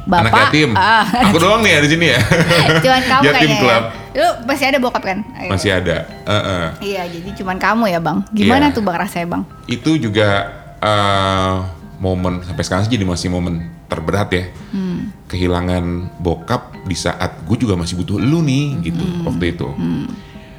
bapak. 0.02 0.26
anak 0.26 0.34
yatim 0.50 0.70
Ah, 0.74 1.06
aku 1.24 1.38
doang 1.38 1.62
nih 1.62 1.72
ya 1.72 1.80
di 1.80 1.88
sini 1.88 2.06
ya 2.08 2.20
cuman 2.84 3.02
kamu 3.04 3.22
yatim 3.24 3.38
kayaknya. 3.38 3.60
club 3.62 3.82
Ya. 3.86 3.99
Lu 4.10 4.26
masih 4.42 4.66
ada 4.66 4.78
bokap 4.78 5.02
kan? 5.02 5.22
Ayo. 5.34 5.48
masih 5.48 5.70
ada 5.72 6.02
Heeh. 6.26 6.66
Iya, 6.82 7.02
jadi 7.08 7.30
cuman 7.36 7.56
kamu 7.56 7.84
ya 7.88 7.98
bang. 7.98 8.18
Gimana 8.30 8.68
Iya. 8.68 8.74
tuh 8.74 8.82
bang 8.82 8.96
rasanya 8.98 9.26
bang? 9.28 9.42
itu 9.66 9.90
juga 9.96 10.28
eh, 10.78 11.54
momen 11.96 12.40
sampai 12.42 12.64
sekarang 12.64 12.82
sih 12.84 12.96
jadi 12.96 13.04
masih 13.04 13.28
momen 13.28 13.60
terberat 13.86 14.30
ya 14.30 14.44
kehilangan 15.26 15.84
bokap 16.16 16.72
di 16.82 16.96
saat 16.96 17.44
gue 17.44 17.56
juga 17.58 17.76
masih 17.76 17.94
butuh 17.96 18.16
lu 18.16 18.40
nih 18.40 18.80
gitu 18.82 19.04
waktu 19.22 19.52
itu 19.52 19.68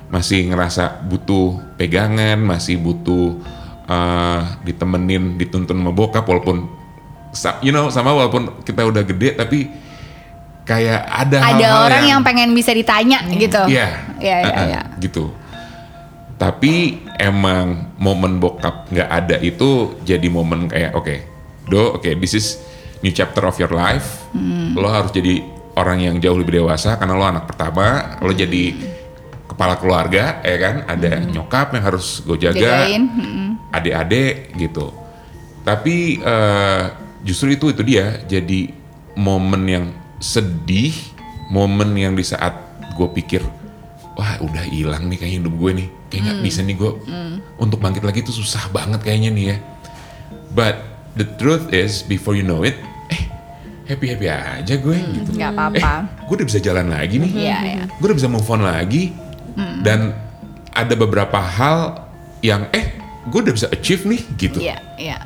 masih 0.07 0.47
ngerasa 0.47 1.01
butuh 1.03 1.59
pegangan 1.75 2.37
masih 2.37 2.77
butuh 2.77 3.41
eh, 3.83 4.39
ditemenin 4.63 5.35
dituntun 5.35 5.75
sama 5.75 5.91
bokap 5.91 6.23
walaupun 6.23 6.69
you 7.59 7.71
know 7.71 7.89
sama 7.89 8.11
walaupun 8.11 8.61
kita 8.61 8.85
udah 8.85 9.01
gede 9.01 9.33
tapi 9.33 9.71
kayak 10.65 11.01
ada 11.09 11.37
Ada 11.41 11.51
hal-hal 11.51 11.85
orang 11.89 12.05
yang, 12.07 12.21
pengen 12.21 12.49
bisa 12.53 12.71
ditanya 12.71 13.25
gitu. 13.31 13.61
Iya. 13.67 13.87
Iya 14.21 14.37
iya 14.37 14.37
Uh-uh, 14.45 14.65
iya. 14.69 14.81
Gitu. 15.01 15.25
Tapi 16.37 17.05
emang 17.21 17.93
momen 18.01 18.41
bokap 18.41 18.89
nggak 18.89 19.09
ada 19.09 19.37
itu 19.37 20.01
jadi 20.01 20.25
momen 20.25 20.65
kayak 20.65 20.97
oke, 20.97 21.15
do, 21.69 22.01
oke, 22.01 22.09
this 22.17 22.33
is 22.33 22.57
new 23.05 23.13
chapter 23.13 23.45
of 23.45 23.57
your 23.61 23.69
life. 23.69 24.25
Hmm. 24.33 24.73
Lo 24.73 24.89
harus 24.89 25.13
jadi 25.13 25.41
orang 25.77 26.01
yang 26.01 26.15
jauh 26.17 26.37
lebih 26.37 26.61
dewasa 26.65 26.97
karena 26.97 27.13
lo 27.13 27.25
anak 27.25 27.45
pertama. 27.45 28.17
Lo 28.25 28.33
jadi 28.33 28.73
kepala 29.45 29.77
keluarga, 29.77 30.41
ya 30.41 30.57
kan? 30.57 30.75
Ada 30.89 31.21
nyokap 31.29 31.77
yang 31.77 31.83
harus 31.85 32.25
gue 32.25 32.37
jaga, 32.41 32.89
Hmm. 32.89 33.61
Adik-adik 33.69 34.57
gitu. 34.57 34.89
Tapi 35.61 36.17
eh, 36.17 36.83
justru 37.21 37.53
itu 37.53 37.69
itu 37.69 37.85
dia 37.85 38.17
jadi 38.25 38.73
momen 39.13 39.63
yang 39.69 39.85
sedih, 40.21 40.93
momen 41.49 41.91
yang 41.93 42.13
di 42.13 42.21
saat 42.21 42.53
gue 42.93 43.07
pikir 43.11 43.41
wah 44.11 44.37
udah 44.39 44.61
hilang 44.63 45.07
nih 45.07 45.17
kayaknya 45.17 45.37
hidup 45.41 45.55
gue 45.55 45.71
nih, 45.73 45.87
kayak 46.07 46.21
nggak 46.21 46.39
bisa 46.41 46.59
nih 46.61 46.75
gue 46.75 46.91
untuk 47.57 47.79
bangkit 47.79 48.03
lagi 48.03 48.21
itu 48.21 48.29
susah 48.31 48.69
banget 48.69 49.01
kayaknya 49.01 49.29
nih 49.29 49.45
ya. 49.47 49.57
But 50.51 50.75
the 51.13 51.25
truth 51.35 51.71
is 51.71 52.03
before 52.03 52.35
you 52.35 52.43
know 52.43 52.61
it, 52.61 52.75
eh 53.07 53.23
happy 53.87 54.11
happy 54.11 54.27
aja 54.27 54.73
gue 54.73 54.95
gitu. 54.99 55.29
nggak 55.31 55.47
Eh, 55.47 55.55
apa-apa 55.57 55.91
gue 56.21 56.35
udah 56.37 56.47
bisa 56.47 56.59
jalan 56.59 56.87
lagi 56.87 57.17
nih. 57.17 57.31
Iya, 57.33 57.57
iya. 57.63 57.83
Gue 57.97 58.05
udah 58.07 58.17
bisa 58.17 58.29
move 58.29 58.45
on 58.45 58.61
lagi. 58.61 59.15
Dan 59.81 60.13
ada 60.71 60.93
beberapa 60.93 61.35
hal 61.35 62.07
yang 62.39 62.67
eh 62.71 62.93
gue 63.25 63.39
udah 63.41 63.53
bisa 63.53 63.67
achieve 63.67 64.05
nih 64.05 64.21
gitu. 64.37 64.59
Iya, 64.59 64.77
iya. 64.95 65.17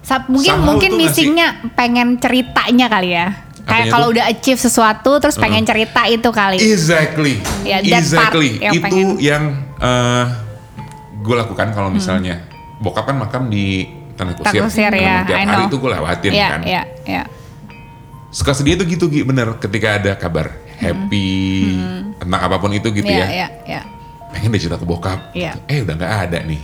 Sa- 0.00 0.24
mungkin 0.24 0.52
Somehow 0.52 0.68
mungkin 0.68 0.90
tuh 0.90 1.00
ngasih- 1.00 1.10
missingnya 1.32 1.48
pengen 1.72 2.16
ceritanya 2.16 2.86
kali 2.88 3.10
ya. 3.10 3.28
Kayak 3.64 3.86
kalau 3.90 4.12
udah 4.12 4.24
achieve 4.28 4.60
sesuatu 4.60 5.16
terus 5.18 5.40
pengen 5.40 5.64
cerita 5.64 6.04
itu 6.04 6.28
kali. 6.28 6.60
Exactly. 6.60 7.40
Ya, 7.64 7.80
part 7.80 7.96
exactly. 8.00 8.50
yang 8.60 8.74
itu 8.76 8.84
pengen. 8.84 9.08
yang 9.18 9.42
gue 11.24 11.36
lakukan 11.36 11.72
kalau 11.72 11.88
misalnya 11.88 12.44
bokap 12.84 13.08
kan 13.08 13.16
makam 13.16 13.48
di 13.48 13.88
tanah 14.14 14.36
kusir. 14.36 14.60
Tanah 14.60 14.68
Kusir, 14.68 14.92
ya, 14.94 15.16
Tiap 15.24 15.38
I 15.40 15.44
hari 15.48 15.62
know. 15.64 15.70
itu 15.72 15.76
gue 15.80 15.90
lewatin 15.90 16.30
Iya, 16.30 16.48
kan. 16.52 16.60
iya, 16.62 16.82
iya. 17.08 17.22
Suka 18.30 18.52
sedih 18.52 18.76
tuh 18.76 18.86
gitu 18.86 19.08
Gi, 19.08 19.24
bener 19.24 19.56
ketika 19.58 19.96
ada 19.98 20.12
kabar 20.18 20.52
happy 20.78 21.30
tentang 22.18 22.40
apa 22.44 22.56
pun 22.60 22.70
itu 22.74 22.90
gitu 22.92 23.08
Iya, 23.08 23.24
ya. 23.24 23.26
iya, 23.30 23.48
iya. 23.64 23.82
Pengen 24.34 24.50
deh 24.52 24.60
cerita 24.60 24.76
ke 24.76 24.86
bokap. 24.86 25.32
Iya. 25.32 25.54
Eh 25.70 25.80
udah 25.86 25.94
nggak 25.96 26.12
ada 26.30 26.38
nih. 26.44 26.60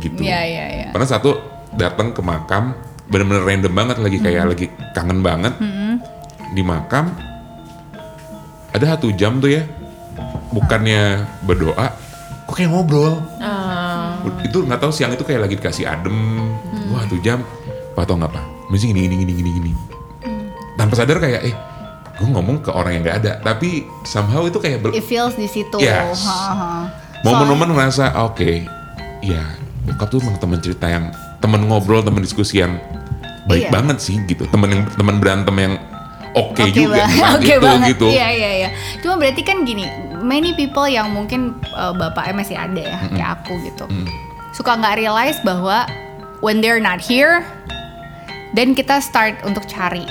Gitu. 0.00 0.20
Iya, 0.22 0.40
iya, 0.46 0.64
iya. 0.70 0.88
Pernah 0.94 1.08
satu 1.10 1.30
datang 1.76 2.14
ke 2.16 2.22
makam 2.24 2.74
bener-bener 3.10 3.42
random 3.42 3.72
banget 3.74 3.96
lagi 3.98 4.18
kayak 4.22 4.54
lagi 4.54 4.66
kangen 4.94 5.18
banget 5.18 5.50
di 6.50 6.62
makam 6.62 7.14
ada 8.70 8.94
satu 8.94 9.10
jam 9.12 9.38
tuh 9.38 9.50
ya 9.50 9.62
bukannya 10.50 11.26
berdoa 11.42 11.94
kok 12.44 12.58
kayak 12.58 12.70
ngobrol. 12.74 13.14
Itu 14.42 14.66
nggak 14.66 14.82
tahu 14.82 14.90
siang 14.90 15.14
itu 15.14 15.22
kayak 15.22 15.46
lagi 15.46 15.54
dikasih 15.54 15.86
adem. 15.86 16.50
Wah 16.90 17.06
satu 17.06 17.22
jam. 17.22 17.46
Apa 17.94 18.02
tau 18.02 18.18
nggak 18.18 18.34
pak? 18.34 18.44
Mesti 18.68 18.90
gini 18.90 19.06
gini 19.06 19.14
gini 19.16 19.32
gini 19.32 19.50
gini. 19.52 19.70
Tanpa 20.74 20.98
sadar 20.98 21.22
kayak 21.22 21.46
eh 21.46 21.54
gue 22.18 22.26
ngomong 22.26 22.58
ke 22.58 22.74
orang 22.74 22.98
yang 22.98 23.02
nggak 23.06 23.18
ada. 23.22 23.32
Tapi 23.38 23.86
somehow 24.02 24.42
itu 24.44 24.58
kayak 24.58 24.82
ber- 24.82 24.90
It 24.92 25.06
feels 25.06 25.38
di 25.38 25.46
situ. 25.46 25.78
Yes. 25.78 26.26
Momen-momen 27.22 27.70
ngerasa 27.70 28.18
oke 28.18 28.66
ya 29.20 29.44
bokap 29.86 30.08
tuh 30.08 30.18
emang 30.18 30.40
temen 30.40 30.58
cerita 30.58 30.88
yang 30.88 31.12
temen 31.38 31.68
ngobrol 31.68 32.00
temen 32.00 32.18
diskusi 32.18 32.58
yang 32.58 32.80
baik 33.46 33.68
Iya. 33.68 33.70
banget 33.70 33.96
sih 34.02 34.18
gitu. 34.26 34.42
Temen 34.50 34.68
yang 34.68 34.82
temen 34.90 35.22
berantem 35.22 35.54
yang 35.54 35.74
oke 36.32 36.60
Oke 36.60 36.72
juga 36.72 37.02
banget, 37.02 37.16
saat 37.16 37.34
oke 37.36 37.46
itu 37.48 37.60
banget. 37.60 37.88
gitu. 37.92 38.06
Iya 38.08 38.28
iya 38.30 38.50
iya. 38.56 38.68
Cuma 39.00 39.14
berarti 39.16 39.42
kan 39.42 39.62
gini, 39.62 39.84
many 40.16 40.52
people 40.52 40.84
yang 40.84 41.10
mungkin 41.10 41.40
uh, 41.70 41.90
bapaknya 41.90 42.34
masih 42.36 42.54
ada 42.54 42.80
ya, 42.80 42.98
kayak 43.08 43.28
aku 43.38 43.54
gitu, 43.62 43.84
suka 44.50 44.74
nggak 44.74 44.96
realize 44.96 45.38
bahwa 45.40 45.86
when 46.38 46.58
they're 46.58 46.78
not 46.78 46.98
here, 46.98 47.42
then 48.52 48.72
kita 48.72 48.98
start 48.98 49.38
untuk 49.42 49.66
cari 49.66 50.04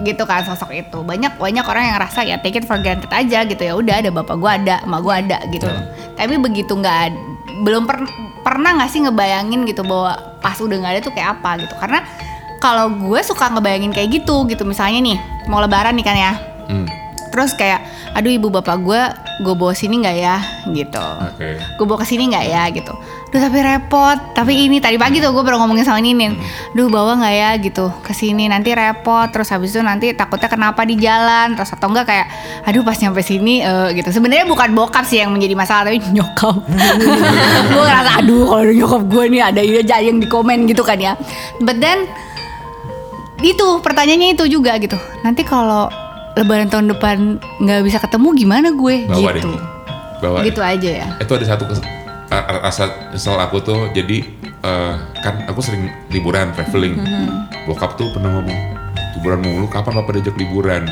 gitu 0.00 0.22
kan 0.24 0.42
sosok 0.42 0.70
itu. 0.72 0.98
Banyak 1.00 1.36
banyak 1.36 1.62
orang 1.62 1.82
yang 1.84 1.94
ngerasa 1.96 2.20
ya 2.22 2.38
take 2.38 2.54
it 2.54 2.64
for 2.64 2.78
granted 2.78 3.10
aja 3.10 3.42
gitu 3.44 3.58
ya. 3.60 3.74
Udah 3.74 3.98
ada 3.98 4.10
bapak 4.10 4.36
gua 4.36 4.54
ada 4.54 4.78
emak 4.82 5.00
gua 5.02 5.18
ada 5.18 5.38
gitu. 5.50 5.66
Tapi 6.14 6.38
begitu 6.38 6.70
nggak 6.72 7.14
belum 7.62 7.84
per- 7.84 8.10
pernah 8.40 8.78
nggak 8.78 8.88
sih 8.88 9.02
ngebayangin 9.02 9.66
gitu 9.66 9.82
bahwa 9.82 10.14
pas 10.38 10.54
udah 10.56 10.76
nggak 10.78 10.92
ada 10.94 11.00
tuh 11.02 11.12
kayak 11.12 11.38
apa 11.38 11.50
gitu. 11.60 11.74
Karena 11.76 12.00
kalau 12.58 12.90
gue 12.90 13.20
suka 13.22 13.50
ngebayangin 13.50 13.94
kayak 13.94 14.22
gitu 14.22 14.46
gitu. 14.50 14.62
Misalnya 14.66 15.00
nih 15.02 15.18
mau 15.46 15.62
lebaran 15.62 15.94
nih 15.94 16.06
kan 16.06 16.16
ya. 16.18 16.32
Hmm, 16.68 16.86
terus 17.30 17.56
kayak 17.56 17.80
aduh 18.12 18.34
ibu 18.34 18.50
bapak 18.50 18.76
gue 18.82 19.00
gue 19.38 19.54
bawa 19.54 19.70
sini 19.74 20.02
nggak 20.02 20.16
ya? 20.18 20.36
Gitu. 20.74 20.98
Oke. 20.98 21.62
Gue 21.78 21.86
bawa 21.86 21.98
ke 22.02 22.06
sini 22.10 22.26
nggak 22.26 22.46
ya? 22.50 22.62
Gitu. 22.74 22.90
Duh 23.30 23.38
tapi 23.38 23.58
repot. 23.62 24.18
Tapi 24.34 24.66
ini 24.66 24.82
tadi 24.82 24.98
pagi 24.98 25.22
tuh 25.22 25.30
gue 25.30 25.44
baru 25.46 25.62
ngomongin 25.62 25.86
sama 25.86 26.02
Ninin. 26.02 26.34
Duh 26.74 26.90
bawa 26.90 27.14
nggak 27.22 27.34
ya? 27.34 27.50
Gitu. 27.62 27.86
Ke 28.02 28.10
sini 28.10 28.50
nanti 28.50 28.74
repot. 28.74 29.30
Terus 29.30 29.48
habis 29.54 29.70
itu 29.70 29.80
nanti 29.80 30.10
takutnya 30.18 30.50
kenapa 30.50 30.82
di 30.82 30.98
jalan. 30.98 31.54
Terus 31.54 31.70
atau 31.70 31.86
enggak 31.86 32.06
kayak 32.10 32.26
aduh 32.66 32.82
pas 32.82 32.98
nyampe 32.98 33.22
sini 33.22 33.62
eh, 33.62 33.88
gitu. 33.94 34.10
Sebenarnya 34.10 34.44
bukan 34.50 34.74
bokap 34.74 35.06
sih 35.06 35.22
yang 35.22 35.30
menjadi 35.30 35.54
masalah 35.54 35.86
tapi 35.86 36.02
nyokap. 36.10 36.58
Gue 37.74 37.84
ngerasa 37.86 38.10
aduh 38.24 38.42
kalau 38.50 38.72
nyokap 38.74 39.02
gue 39.06 39.24
nih 39.30 39.42
ada 39.44 39.60
ide 39.62 39.80
aja 39.86 40.02
yang 40.02 40.18
di 40.18 40.26
komen 40.26 40.66
gitu 40.66 40.82
kan 40.82 40.98
ya. 40.98 41.14
But 41.62 41.78
then 41.78 42.10
itu 43.42 43.66
pertanyaannya 43.82 44.34
itu 44.34 44.44
juga 44.50 44.74
gitu. 44.82 44.98
Nanti 45.22 45.46
kalau 45.46 45.86
lebaran 46.34 46.70
tahun 46.70 46.90
depan 46.94 47.38
nggak 47.62 47.80
bisa 47.86 47.98
ketemu 48.02 48.28
gimana 48.34 48.68
gue? 48.74 49.06
Bawa 49.06 49.30
gitu. 49.34 49.50
deh. 49.50 49.62
Bawa 50.18 50.38
gitu 50.42 50.60
deh. 50.62 50.72
aja 50.74 50.90
ya. 51.04 51.08
Itu 51.22 51.32
ada 51.34 51.46
satu 51.46 51.64
rasa 52.28 52.92
kesel 53.14 53.40
aku 53.40 53.56
tuh 53.64 53.88
jadi 53.96 54.20
eh, 54.44 54.94
kan 55.22 55.34
aku 55.46 55.62
sering 55.62 55.90
liburan 56.10 56.50
traveling. 56.54 56.98
Mm-hmm. 56.98 57.28
bokap 57.68 58.00
tuh 58.00 58.08
pernah 58.16 58.40
ngomong 58.40 58.58
liburan 59.20 59.44
mulu 59.44 59.68
kapan 59.68 59.92
papa 60.00 60.10
diajak 60.16 60.36
liburan? 60.40 60.88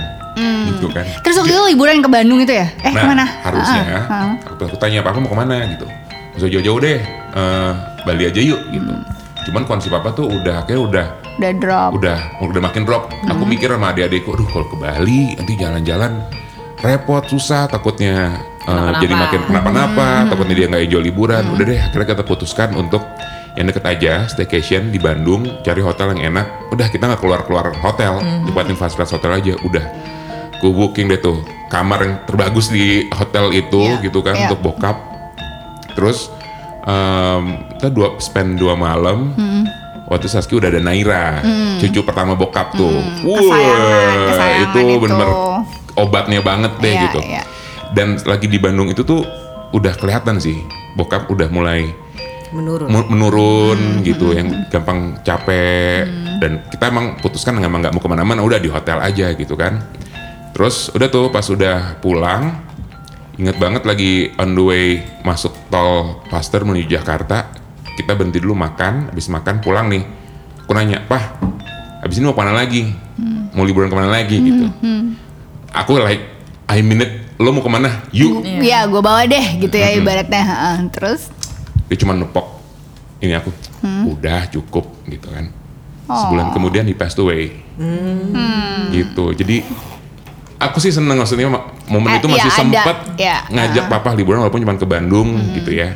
Gitu 0.67 0.93
kan. 0.93 1.07
Terus 1.25 1.41
waktu 1.41 1.55
itu 1.57 1.63
liburan 1.73 2.05
ke 2.05 2.09
Bandung 2.11 2.43
itu 2.43 2.53
ya? 2.53 2.69
Eh 2.85 2.93
nah, 2.93 3.01
ke 3.01 3.07
mana? 3.07 3.25
harusnya. 3.25 3.83
Ah, 3.87 3.97
ah, 3.97 4.13
ah. 4.13 4.33
aku, 4.53 4.63
aku 4.69 4.77
tanya 4.77 5.01
papa 5.01 5.19
mau 5.23 5.31
ke 5.31 5.39
mana? 5.39 5.57
Gitu. 5.73 5.87
Usah 6.37 6.49
jauh-jauh 6.53 6.79
deh 6.85 7.01
eh, 7.33 7.73
Bali 8.05 8.23
aja 8.29 8.41
yuk 8.43 8.61
gitu. 8.71 8.93
Hmm. 8.93 9.26
Cuman 9.47 9.63
kondisi 9.63 9.87
papa 9.87 10.11
tuh 10.11 10.27
udah 10.27 10.61
akhirnya 10.61 10.83
udah 10.83 11.07
Udah 11.37 11.53
drop. 11.55 11.91
udah 11.95 12.19
udah 12.41 12.61
makin 12.61 12.83
drop. 12.83 13.13
Aku 13.25 13.41
Hmm. 13.41 13.49
mikir 13.49 13.69
sama 13.69 13.91
adik-adikku 13.91 14.31
aduh 14.31 14.47
kalau 14.47 14.67
ke 14.67 14.77
Bali 14.77 15.23
nanti 15.33 15.53
jalan-jalan 15.55 16.13
repot 16.79 17.23
susah 17.25 17.65
takutnya 17.67 18.35
eh, 18.63 18.91
jadi 18.99 19.15
makin 19.15 19.41
kenapa-napa 19.45 20.09
takutnya 20.27 20.55
dia 20.55 20.67
nggak 20.67 20.83
enjoy 20.85 21.03
liburan. 21.03 21.43
Hmm. 21.43 21.55
udah 21.55 21.65
deh 21.65 21.79
akhirnya 21.79 22.07
kita 22.11 22.25
putuskan 22.25 22.75
untuk 22.75 23.05
yang 23.55 23.65
deket 23.65 23.85
aja 23.87 24.13
staycation 24.27 24.91
di 24.91 24.99
Bandung 24.99 25.47
cari 25.63 25.81
hotel 25.81 26.13
yang 26.13 26.35
enak. 26.35 26.47
Udah 26.69 26.89
kita 26.89 27.07
nggak 27.07 27.21
keluar-keluar 27.21 27.73
hotel 27.77 28.19
dibuatin 28.43 28.75
fast 28.75 28.97
class 28.97 29.11
hotel 29.11 29.33
aja 29.33 29.55
udah. 29.59 29.85
Ku 30.57 30.73
booking 30.73 31.07
deh 31.07 31.17
tuh 31.17 31.41
kamar 31.67 31.99
yang 32.01 32.15
terbagus 32.25 32.69
di 32.69 32.85
hotel 33.11 33.53
itu 33.53 33.77
Iya, 33.79 34.01
gitu 34.03 34.21
kan 34.21 34.35
iya. 34.35 34.49
untuk 34.49 34.61
bokap. 34.63 34.97
Terus 35.93 36.29
em, 36.87 37.43
kita 37.75 37.89
dua 37.91 38.17
spend 38.19 38.57
dua 38.57 38.75
malam. 38.75 39.35
Hmm. 39.35 39.65
waktu 40.07 40.31
Saski 40.31 40.55
udah 40.55 40.71
ada 40.71 40.79
Naira 40.79 41.43
cucu 41.77 41.99
pertama 42.01 42.33
bokap 42.33 42.71
tuh. 42.73 42.95
Hmm, 42.95 43.27
kesayangan, 43.27 44.15
kesayangan 44.25 44.63
itu 44.63 44.79
itu. 44.81 45.03
bener 45.03 45.29
obatnya 45.95 46.41
banget 46.41 46.73
deh 46.79 46.89
Iya, 46.89 47.03
gitu. 47.05 47.21
iya. 47.21 47.43
dan 47.91 48.15
lagi 48.23 48.47
di 48.47 48.55
Bandung 48.57 48.87
itu 48.87 49.03
tuh 49.03 49.27
udah 49.73 49.91
kelihatan 49.93 50.39
sih 50.39 50.63
bokap 50.95 51.27
udah 51.27 51.51
mulai 51.51 51.91
menurun. 52.49 52.87
mu- 52.87 53.09
menurun 53.09 53.79
Hmm, 53.99 54.03
gitu 54.03 54.31
yang 54.31 54.47
gampang 54.69 55.19
capek. 55.21 56.07
Dan 56.39 56.63
kita 56.69 56.87
emang 56.87 57.19
putuskan 57.19 57.59
emang 57.59 57.83
nggak 57.83 57.91
mau 57.91 57.99
ke 57.99 58.07
mana-mana 58.07 58.41
udah 58.41 58.63
di 58.63 58.71
hotel 58.71 59.03
aja 59.03 59.35
gitu 59.35 59.59
kan. 59.59 59.83
Terus 60.55 60.95
udah 60.95 61.09
tuh 61.09 61.29
pas 61.29 61.43
udah 61.45 61.99
pulang 61.99 62.63
inget 63.37 63.57
banget 63.61 63.83
lagi 63.85 64.33
on 64.41 64.57
the 64.57 64.65
way 64.65 64.87
masuk 65.21 65.53
tol 65.69 66.25
Paster 66.33 66.65
menuju 66.65 66.89
Jakarta 66.89 67.53
kita 67.97 68.13
berhenti 68.13 68.41
dulu 68.41 68.53
makan 68.57 69.13
habis 69.13 69.29
makan 69.33 69.61
pulang 69.65 69.89
nih. 69.89 70.05
Aku 70.65 70.73
nanya 70.77 71.01
pah 71.05 71.37
habis 72.05 72.21
ini 72.21 72.29
mau 72.29 72.37
ke 72.37 72.43
mana 72.45 72.53
lagi? 72.53 72.93
Mau 73.57 73.65
liburan 73.65 73.89
ke 73.89 73.97
mana 73.97 74.13
lagi? 74.13 74.37
Gitu. 74.37 74.67
Aku 75.73 75.97
like 76.01 76.21
I 76.69 76.85
mean 76.85 77.01
it 77.01 77.13
lo 77.41 77.53
mau 77.53 77.65
ke 77.65 77.71
mana? 77.73 78.05
Yuk. 78.13 78.45
Iya, 78.45 78.85
gue 78.89 79.01
bawa 79.01 79.25
deh 79.25 79.61
gitu 79.61 79.77
ya 79.77 79.97
ibaratnya. 79.97 80.43
Heeh. 80.45 80.77
Terus? 80.93 81.33
Dia 81.89 81.97
cuma 82.01 82.13
nepok. 82.13 82.61
Ini 83.21 83.41
aku 83.41 83.53
udah 84.13 84.49
cukup 84.53 85.07
gitu 85.09 85.29
kan. 85.33 85.49
Sebulan 86.05 86.53
kemudian 86.53 86.85
he 86.85 86.93
passed 86.93 87.17
away. 87.17 87.65
Gitu. 88.93 89.25
Jadi 89.37 89.65
aku 90.57 90.81
sih 90.81 90.93
seneng 90.93 91.17
maksudnya 91.21 91.49
ma- 91.49 91.76
momen 91.87 92.11
Eh, 92.11 92.19
itu 92.19 92.27
masih 92.27 92.43
iya, 92.43 92.51
ada. 92.51 92.59
sempet 92.59 92.97
Iya. 93.17 93.37
ngajak 93.49 93.85
papa 93.87 94.11
liburan 94.13 94.43
walaupun 94.43 94.61
cuma 94.61 94.75
ke 94.75 94.85
Bandung 94.85 95.29
gitu 95.55 95.71
ya. 95.71 95.95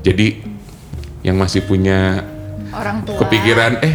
Jadi 0.00 0.42
yang 1.22 1.38
masih 1.38 1.62
punya 1.62 2.26
orang 2.70 3.02
tua. 3.02 3.18
kepikiran 3.22 3.78
eh 3.80 3.94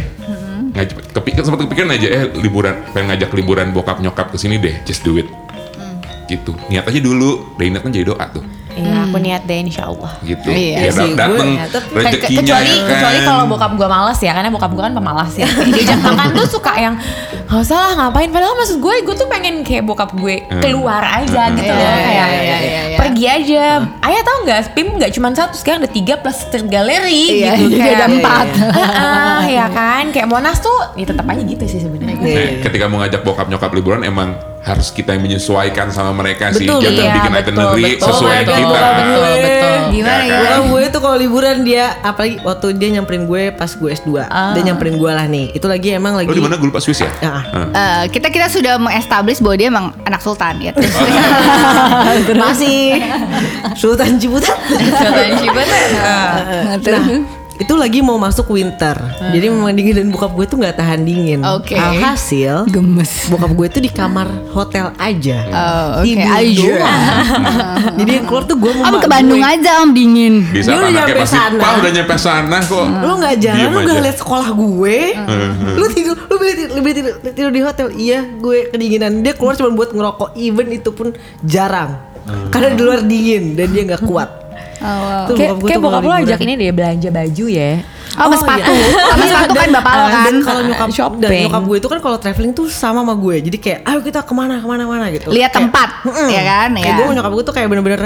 ngajak 0.72 1.12
kepikir 1.12 1.42
sempat 1.42 1.66
kepikiran 1.66 1.90
aja 1.90 2.08
eh 2.08 2.24
liburan 2.36 2.74
pengen 2.90 3.10
ngajak 3.10 3.30
liburan 3.32 3.70
bokap 3.70 3.98
nyokap 3.98 4.30
ke 4.30 4.36
sini 4.36 4.56
deh 4.56 4.74
just 4.82 5.02
do 5.02 5.16
it. 5.16 5.28
Gitu. 6.24 6.52
Niat 6.68 6.84
aja 6.84 7.00
dulu 7.00 7.56
niat 7.56 7.80
kan 7.80 7.88
jadi 7.88 8.04
doa 8.06 8.24
tuh 8.28 8.44
Iya, 8.80 8.94
aku 9.04 9.16
niat 9.18 9.42
deh 9.42 9.58
insya 9.60 9.82
Allah. 9.84 10.12
gitu. 10.20 10.48
Iya 10.48 10.76
ya 10.78 10.90
sih, 10.90 11.10
dat- 11.10 11.18
dateng 11.28 11.48
gue- 11.50 11.68
tapi- 11.68 11.90
rezekinya 11.98 12.38
kecuali 12.40 12.70
kan. 12.70 12.88
kecuali 12.88 13.18
kalau 13.22 13.44
bokap 13.46 13.72
gue 13.74 13.88
malas 13.88 14.18
ya 14.18 14.32
karena 14.32 14.48
bokap 14.48 14.70
gue 14.70 14.82
kan 14.82 14.92
pemalas 14.92 15.32
ya 15.34 15.48
diajak 15.66 15.98
makan 16.00 16.28
tuh 16.34 16.48
suka 16.50 16.72
yang 16.74 16.94
nggak 17.44 17.60
usah 17.60 17.78
lah 17.78 17.92
ngapain 17.98 18.28
padahal 18.28 18.54
maksud 18.54 18.76
gue 18.78 18.94
gue 19.00 19.14
tuh 19.14 19.26
pengen 19.26 19.54
kayak 19.60 19.82
bokap 19.82 20.10
gue 20.12 20.34
keluar 20.58 21.00
aja 21.00 21.48
gitu 21.50 21.66
loh 21.66 21.80
Iya, 21.80 21.96
kayak 21.98 22.08
iya, 22.08 22.26
iya, 22.28 22.58
iya, 22.58 22.80
iya. 22.84 22.96
pergi 22.96 23.24
aja 23.26 23.64
ayah 24.02 24.22
tahu 24.22 24.38
nggak 24.44 24.60
Pim 24.70 24.88
nggak 24.94 25.10
cuma 25.10 25.28
satu 25.30 25.54
sekarang 25.54 25.80
ada 25.80 25.90
tiga 25.90 26.14
plus 26.16 26.38
galeri 26.62 27.40
Iya, 27.40 27.56
gitu 27.56 27.74
jadi 27.74 27.90
ada 27.96 28.06
empat. 28.06 28.46
Ah, 28.78 29.42
ya 29.44 29.66
kan 29.68 30.10
kayak 30.10 30.26
Monas 30.26 30.58
tuh 30.58 30.74
ya 30.94 31.04
tetap 31.04 31.24
aja 31.24 31.40
gitu 31.40 31.64
sih 31.64 31.78
sebenarnya 31.78 32.16
Nah, 32.18 32.60
ketika 32.60 32.84
mau 32.84 32.98
ngajak 32.98 33.22
bokap 33.22 33.46
nyokap 33.46 33.70
liburan 33.70 34.02
emang 34.02 34.34
harus 34.60 34.90
kita 34.90 35.10
yang 35.10 35.22
menyesuaikan 35.22 35.88
sama 35.88 36.10
mereka 36.12 36.50
sih. 36.50 36.66
Betul, 36.66 36.82
Jangan 36.84 36.98
Iya, 36.98 37.12
bikin 37.14 37.30
betul, 37.30 37.40
itinerary 37.40 37.82
betul, 37.88 38.04
sesuai 38.04 38.38
betul, 38.38 38.56
kita. 38.58 38.67
Betul 38.70 39.32
betul 39.38 39.76
Gimana 39.88 40.22
Ya 40.22 40.28
ya? 40.28 40.36
kan? 40.36 40.38
Bokap 40.38 40.64
gue 40.68 40.82
tuh 40.88 41.00
kalau 41.00 41.16
liburan 41.16 41.56
dia 41.64 41.84
apalagi 42.02 42.36
waktu 42.42 42.66
dia 42.76 42.88
nyamperin 42.92 43.24
gue 43.24 43.42
pas 43.50 43.66
gue 43.66 43.90
S2. 43.90 44.10
Dia 44.28 44.62
nyamperin 44.62 44.94
gue 44.94 45.10
lah 45.10 45.26
nih. 45.26 45.46
Itu 45.52 45.66
lagi 45.66 45.96
emang 45.96 46.14
lagi 46.14 46.28
Lo 46.28 46.36
di 46.36 46.44
mana 46.44 46.54
gue 46.54 46.68
lupa 46.68 46.78
Swiss 46.78 47.00
ya? 47.00 47.10
Ya. 47.18 47.30
Ah. 47.32 47.42
Eh, 47.72 48.02
kita 48.12 48.28
kita 48.28 48.46
sudah 48.46 48.76
mengestablish 48.76 49.40
bahwa 49.40 49.56
dia 49.56 49.68
emang 49.68 49.86
anak 50.04 50.20
sultan 50.20 50.60
ya. 50.60 50.72
terus. 52.28 52.36
Masih 52.36 53.00
Sultan 53.74 54.20
Ciputat. 54.20 54.56
Sultan 54.68 55.30
Cibutet. 55.36 55.86
Nah, 55.98 56.76
Nah, 56.78 57.20
itu 57.58 57.74
lagi 57.74 57.98
mau 57.98 58.14
masuk 58.16 58.54
winter. 58.54 58.94
Jadi 59.34 59.50
memang 59.50 59.74
dingin 59.74 59.94
dan 59.98 60.06
bokap 60.14 60.30
gue 60.38 60.46
tuh 60.46 60.56
nggak 60.62 60.78
tahan 60.78 61.02
dingin. 61.02 61.42
Oke. 61.42 61.74
Alhasil 61.74 62.70
gemes. 62.70 63.26
bokap 63.26 63.50
gue 63.50 63.66
tuh 63.66 63.82
di 63.82 63.90
kamar 63.90 64.30
hotel 64.54 64.94
aja. 64.94 65.38
Oh, 65.50 65.86
oke, 66.02 66.06
Tidur 66.06 66.78
aja. 66.78 66.86
Jadi 67.98 68.10
yang 68.14 68.26
keluar 68.30 68.44
tuh 68.46 68.56
gue 68.62 68.72
mau 68.78 68.86
Om 68.86 68.94
ke 69.02 69.08
Bandung 69.10 69.42
aja 69.42 69.82
om 69.82 69.90
dingin. 69.90 70.46
Di 70.54 70.62
saat 70.62 70.78
Dia 70.78 70.78
udah 70.78 70.92
nyampe 70.94 71.18
pasti, 71.18 71.34
sana. 71.34 71.60
Pak 71.60 71.72
udah 71.82 71.92
nyampe 71.92 72.14
sana 72.16 72.56
kok. 72.62 72.84
Lu 72.86 73.12
nggak 73.18 73.36
jalan, 73.42 73.58
Diem 73.58 73.70
lu 73.74 73.80
nggak 73.82 74.00
lihat 74.06 74.18
sekolah 74.22 74.48
gue. 74.54 74.98
lu 75.74 75.86
tidur, 75.90 76.16
lu 76.30 76.34
beli 76.38 76.52
tidur, 76.54 76.72
lu 76.78 76.80
beli 76.80 76.94
tidur, 76.94 77.14
tidur 77.34 77.52
di 77.52 77.62
hotel. 77.66 77.86
Iya, 77.90 78.18
gue 78.38 78.58
kedinginan. 78.70 79.12
Dia 79.26 79.34
keluar 79.34 79.58
cuma 79.58 79.74
buat 79.74 79.90
ngerokok. 79.90 80.38
Even 80.38 80.70
itu 80.70 80.94
pun 80.94 81.10
jarang. 81.42 81.98
Karena 82.54 82.76
di 82.76 82.82
luar 82.84 83.00
dingin 83.02 83.56
dan 83.58 83.66
dia 83.74 83.82
nggak 83.82 84.04
kuat. 84.06 84.37
Tuh, 84.78 85.34
Kayak 85.34 85.52
gue 85.58 85.68
kayak 85.68 85.80
bokap 85.82 86.02
lo 86.02 86.14
ajak 86.14 86.38
ini 86.40 86.52
deh 86.54 86.70
belanja 86.70 87.08
baju 87.10 87.46
ya. 87.46 87.72
Oh, 88.18 88.24
sama 88.24 88.36
sepatu. 88.40 88.72
Sama 88.72 89.22
Iya, 89.22 89.30
sepatu 89.30 89.54
kan 89.54 89.68
bapak 89.70 89.92
lo 89.92 90.00
ah, 90.00 90.08
kan. 90.08 90.24
Dan 90.26 90.36
kalau 90.40 90.60
nyokap 90.64 90.88
Shopping. 90.90 91.20
dan 91.22 91.30
nyokap 91.46 91.62
gue 91.62 91.76
itu 91.78 91.88
kan 91.88 91.98
kalau 92.00 92.16
traveling 92.18 92.52
tuh 92.52 92.66
sama 92.66 93.00
sama 93.02 93.14
gue. 93.14 93.36
Jadi 93.42 93.56
kayak 93.58 93.80
ayo 93.84 93.98
kita 94.00 94.20
ke 94.24 94.32
mana 94.32 94.58
ke 94.58 94.66
mana 94.66 94.82
mana 94.84 95.06
gitu. 95.10 95.28
Lihat 95.28 95.50
Kayak- 95.50 95.70
tempat, 95.70 95.88
Mm-mm. 96.02 96.28
ya 96.28 96.42
kan? 96.42 96.68
Kayak 96.72 96.88
Ya. 96.88 96.96
gue 96.98 97.14
nyokap 97.14 97.32
gue 97.32 97.44
tuh 97.44 97.54
kayak 97.54 97.68
bener-bener 97.68 98.00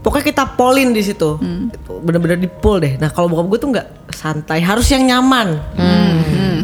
pokoknya 0.00 0.24
kita 0.24 0.42
polin 0.54 0.88
di 0.92 1.02
situ. 1.02 1.30
Hmm. 1.38 1.72
Bener-bener 1.82 2.36
di 2.36 2.46
pool 2.46 2.78
deh. 2.78 2.94
Nah 2.94 3.10
kalau 3.10 3.26
bokap 3.26 3.46
gue 3.48 3.58
tuh 3.58 3.70
nggak 3.72 3.86
santai, 4.12 4.60
harus 4.60 4.86
yang 4.86 5.02
nyaman. 5.02 5.58
Hmm. 5.74 6.14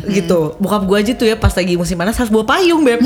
Gitu. 0.16 0.38
Bokap 0.58 0.82
gue 0.84 0.96
aja 0.98 1.12
tuh 1.14 1.26
ya 1.26 1.36
pas 1.38 1.52
lagi 1.54 1.74
musim 1.78 1.94
panas 1.94 2.18
harus 2.18 2.28
bawa 2.28 2.44
payung 2.44 2.82
beb. 2.82 2.98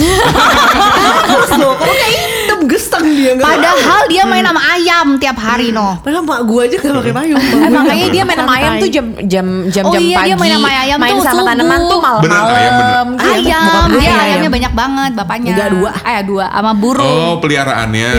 harus 1.30 1.50
loh. 1.60 1.74
Kalau 1.76 1.92
kayak 1.92 2.10
hitam 2.16 2.60
gesteng 2.64 3.04
dia 3.04 3.32
nggak 3.36 3.46
Padahal 3.46 4.00
dia 4.08 4.22
main 4.24 4.44
sama 4.44 4.62
ayam 4.72 5.06
tiap 5.20 5.36
hari 5.36 5.68
no. 5.70 6.00
Padahal 6.00 6.24
mak 6.24 6.40
gue 6.44 6.60
aja 6.64 6.76
gak 6.80 6.94
pakai 6.96 7.14
payung. 7.14 7.42
Eh, 7.66 7.70
makanya 7.72 8.06
dia 8.12 8.22
main 8.22 8.38
sama 8.38 8.52
ayam 8.56 8.72
tuh 8.78 8.88
jam 8.88 9.06
jam 9.26 9.46
jam 9.68 9.84
Oh 9.86 9.92
jam 9.92 10.00
iya, 10.02 10.16
pagi. 10.22 10.28
dia 10.30 10.36
main 10.38 10.52
sama 10.56 10.68
ayam 10.70 10.98
main 11.00 11.12
tuh 11.12 11.24
sama 11.24 11.34
subuh. 11.36 11.48
tanaman 11.50 11.80
tuh 11.84 11.98
malam-malam. 12.00 13.06
bener. 13.16 13.26
Ayam, 13.26 13.86
dia 13.90 13.90
punya 13.90 14.12
ayamnya 14.14 14.40
ayam. 14.40 14.52
banyak 14.56 14.72
banget 14.72 15.10
bapaknya. 15.18 15.52
Enggak, 15.52 15.68
dua. 15.74 15.90
Eh 16.00 16.22
dua, 16.24 16.44
sama 16.48 16.72
burung. 16.74 17.04
Oh 17.06 17.34
peliharaannya. 17.42 18.10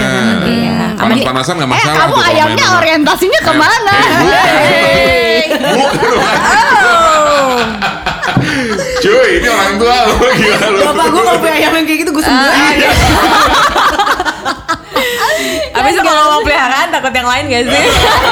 Iya. 0.45 0.77
Panas-panasan 0.97 1.53
nggak 1.61 1.69
eh 1.69 1.73
masalah. 1.77 1.97
kamu 1.97 2.11
tuh 2.13 2.17
kalau 2.17 2.31
ayamnya 2.33 2.65
orientasinya 2.77 3.39
ke 3.41 3.53
mana? 3.53 3.95
Hey, 4.67 5.41
Cuy, 8.97 9.29
ini 9.37 9.47
orang 9.47 9.75
tua 9.77 9.97
lo 10.03 10.13
gila 10.31 10.67
lo. 10.67 10.79
Bapak 10.87 11.05
gue 11.07 11.21
kalau 11.23 11.39
punya 11.39 11.53
ayam 11.55 11.71
yang 11.71 11.85
kayak 11.85 11.99
gitu 12.01 12.11
gue 12.11 12.19
Ah, 12.19 12.27
sembunyi. 12.27 12.75
iya. 12.75 12.89
Habis 15.69 15.93
itu 15.93 16.03
kalau 16.03 16.23
mau 16.27 16.41
peliharaan 16.41 16.87
takut 17.07 17.17
yang 17.17 17.29
lain 17.29 17.43
gak 17.47 17.63
sih? 17.65 17.85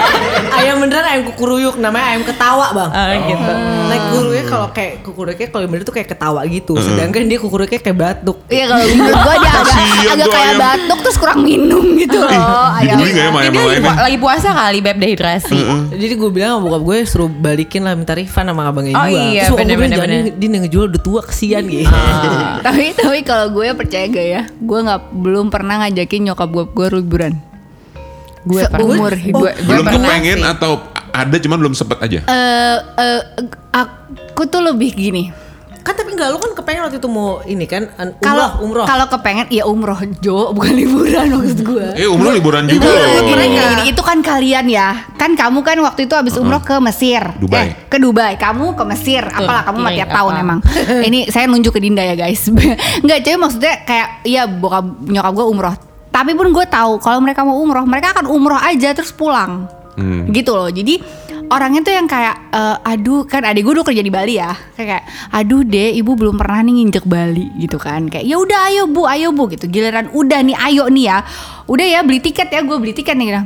ayam 0.59 0.75
beneran 0.77 1.05
ayam 1.05 1.23
kukuruyuk 1.25 1.75
namanya 1.75 2.05
ayam 2.11 2.23
ketawa 2.23 2.67
bang. 2.71 2.89
Ah, 2.91 3.15
gitu. 3.17 3.51
Like 3.85 4.03
kukuruyuknya 4.05 4.45
kalau 4.45 4.67
kayak 4.69 4.93
kukuruyuknya 5.01 5.47
kalau 5.49 5.61
yang 5.63 5.71
bener 5.71 5.83
tuh 5.83 5.95
kayak 5.95 6.09
ketawa 6.09 6.41
gitu. 6.45 6.73
Sedangkan 6.75 7.23
dia 7.25 7.39
kukuruyuknya 7.39 7.79
kayak 7.79 7.97
batuk. 7.97 8.37
Iya 8.47 8.65
kalau 8.67 8.83
menurut 8.85 9.15
gue 9.17 9.35
dia 9.37 9.51
agak, 9.51 9.65
agak 10.11 10.27
kayak 10.27 10.45
ayam. 10.45 10.59
batuk 10.59 10.99
terus 11.01 11.17
kurang 11.17 11.39
minum 11.41 11.83
gitu 11.95 12.17
loh. 12.19 12.29
ayam. 12.75 12.97
Dibeli 12.97 13.11
nggak 13.11 13.23
ya 13.23 13.29
sama 13.29 13.39
ayam 13.39 13.53
Dia 13.55 13.63
yang 13.65 13.97
lagi, 13.97 14.17
puasa 14.19 14.49
kali 14.51 14.77
beb 14.79 14.97
dehidrasi. 14.99 15.59
Jadi 15.95 16.13
gue 16.13 16.29
bilang 16.29 16.51
sama 16.53 16.63
bokap 16.67 16.81
gue 16.83 16.97
suruh 17.05 17.29
balikin 17.31 17.81
lah 17.83 17.95
minta 17.95 18.11
refund 18.11 18.47
sama 18.47 18.67
abangnya 18.67 18.93
Oh 18.93 19.07
juga. 19.07 19.23
iya, 19.31 19.41
Terus 19.45 19.51
gue 19.51 19.59
bener, 19.63 19.77
bener, 19.77 19.97
bener. 19.97 20.19
dia 20.35 20.47
dia 20.47 20.59
ngejual 20.61 20.85
udah 20.91 21.01
tua 21.01 21.21
kesian 21.23 21.63
gitu. 21.65 21.87
tapi 22.65 22.91
tapi 22.91 23.19
kalau 23.21 23.47
gue 23.49 23.71
percaya 23.71 24.05
gak 24.05 24.27
ya, 24.27 24.41
gue 24.51 24.79
nggak 24.81 25.01
belum 25.13 25.47
pernah 25.47 25.81
ngajakin 25.81 26.21
nyokap 26.27 26.49
gue 26.49 26.65
gue 26.67 26.87
liburan. 26.99 27.33
Gue 28.45 28.61
Seumur 28.63 29.09
hidup. 29.11 29.41
gue- 29.41 29.55
gue 29.55 29.65
Belum 29.65 29.85
kepengen 29.85 30.37
sih. 30.37 30.45
atau 30.47 30.71
ada 31.09 31.35
cuman 31.35 31.57
belum 31.59 31.73
sempet 31.73 31.97
aja. 31.99 32.19
Eh 32.23 32.77
eh, 32.95 33.21
aku 33.71 34.41
tuh 34.45 34.61
lebih 34.63 34.91
gini. 34.91 35.25
kan 35.77 35.93
tapi 35.93 36.09
enggak 36.11 36.33
lu 36.33 36.41
kan 36.41 36.49
kepengen 36.51 36.81
waktu 36.81 36.97
itu 36.97 37.05
mau 37.05 37.45
ini 37.45 37.61
kan 37.63 37.85
an- 37.95 38.17
Kalau 38.17 38.57
umroh 38.59 38.89
kalau 38.89 39.05
kepengen 39.07 39.45
ya 39.49 39.63
umroh 39.63 39.93
Jo, 40.17 40.49
bukan 40.49 40.73
liburan 40.81 41.29
maksud 41.31 41.61
gue. 41.61 41.85
Eh 41.95 42.05
umroh 42.05 42.33
liburan 42.33 42.65
juga 42.65 42.89
Liburan, 42.89 43.05
loh. 43.05 43.21
gini, 43.23 43.45
gini, 43.47 43.65
gini, 43.69 43.83
itu 43.87 44.01
kan 44.01 44.17
kalian 44.19 44.65
ya. 44.65 45.05
Kan 45.13 45.33
kamu 45.33 45.61
kan 45.61 45.77
waktu 45.79 46.05
itu 46.05 46.13
habis 46.13 46.33
umroh 46.35 46.57
ke 46.59 46.73
Mesir. 46.79 47.21
Dubai. 47.35 47.69
Eh, 47.69 47.85
ke 47.85 47.97
Dubai. 47.97 48.33
Kamu 48.35 48.73
ke 48.73 48.81
Mesir. 48.83 49.21
Apalah 49.23 49.61
kamu 49.63 49.77
mah 49.79 49.85
Iya, 49.87 49.97
tiap 49.99 50.09
apa. 50.09 50.17
tahun 50.17 50.33
emang. 50.39 50.59
Ini 51.05 51.19
saya 51.27 51.45
nunjuk 51.45 51.69
ke 51.71 51.79
Dinda 51.79 52.01
ya 52.03 52.15
guys. 52.15 52.41
Enggak, 53.05 53.21
jadi 53.21 53.37
maksudnya 53.37 53.73
kayak 53.83 54.07
iya 54.23 54.43
bokap 54.47 54.81
nyokap 55.03 55.33
gue 55.33 55.45
umroh. 55.47 55.75
Tapi 56.15 56.31
pun 56.31 56.55
gue 56.55 56.63
tahu 56.63 57.03
kalau 57.03 57.19
mereka 57.19 57.43
mau 57.43 57.59
umroh, 57.59 57.83
mereka 57.83 58.15
akan 58.15 58.31
umroh 58.31 58.55
aja 58.55 58.95
terus 58.95 59.11
pulang. 59.11 59.67
Hmm. 59.99 60.31
Gitu 60.31 60.55
loh. 60.55 60.71
Jadi 60.71 61.03
orangnya 61.51 61.81
tuh 61.85 61.93
yang 61.93 62.07
kayak 62.09 62.35
eh, 62.53 62.77
aduh 62.95 63.27
kan 63.27 63.45
adik 63.45 63.65
gue 63.65 63.73
dulu 63.77 63.85
kerja 63.85 64.01
di 64.01 64.09
Bali 64.09 64.41
ya 64.41 64.53
kayak, 64.73 64.87
kayak 64.87 65.03
aduh 65.33 65.61
deh 65.61 65.93
ibu 65.93 66.17
belum 66.17 66.35
pernah 66.41 66.65
nih 66.65 66.73
nginjek 66.81 67.05
Bali 67.05 67.45
gitu 67.61 67.77
kan 67.77 68.09
kayak 68.09 68.25
ya 68.25 68.35
udah 68.39 68.59
ayo 68.71 68.83
bu 68.89 69.05
ayo 69.05 69.29
bu 69.29 69.49
gitu 69.53 69.69
giliran 69.69 70.09
udah 70.13 70.39
nih 70.41 70.57
ayo 70.57 70.89
nih 70.89 71.05
ya 71.05 71.17
udah 71.69 71.85
ya 71.85 71.99
beli 72.01 72.19
tiket 72.21 72.49
ya 72.49 72.61
gue 72.65 72.77
beli 72.77 72.93
tiket 72.97 73.15
nih 73.17 73.27
gitu. 73.29 73.41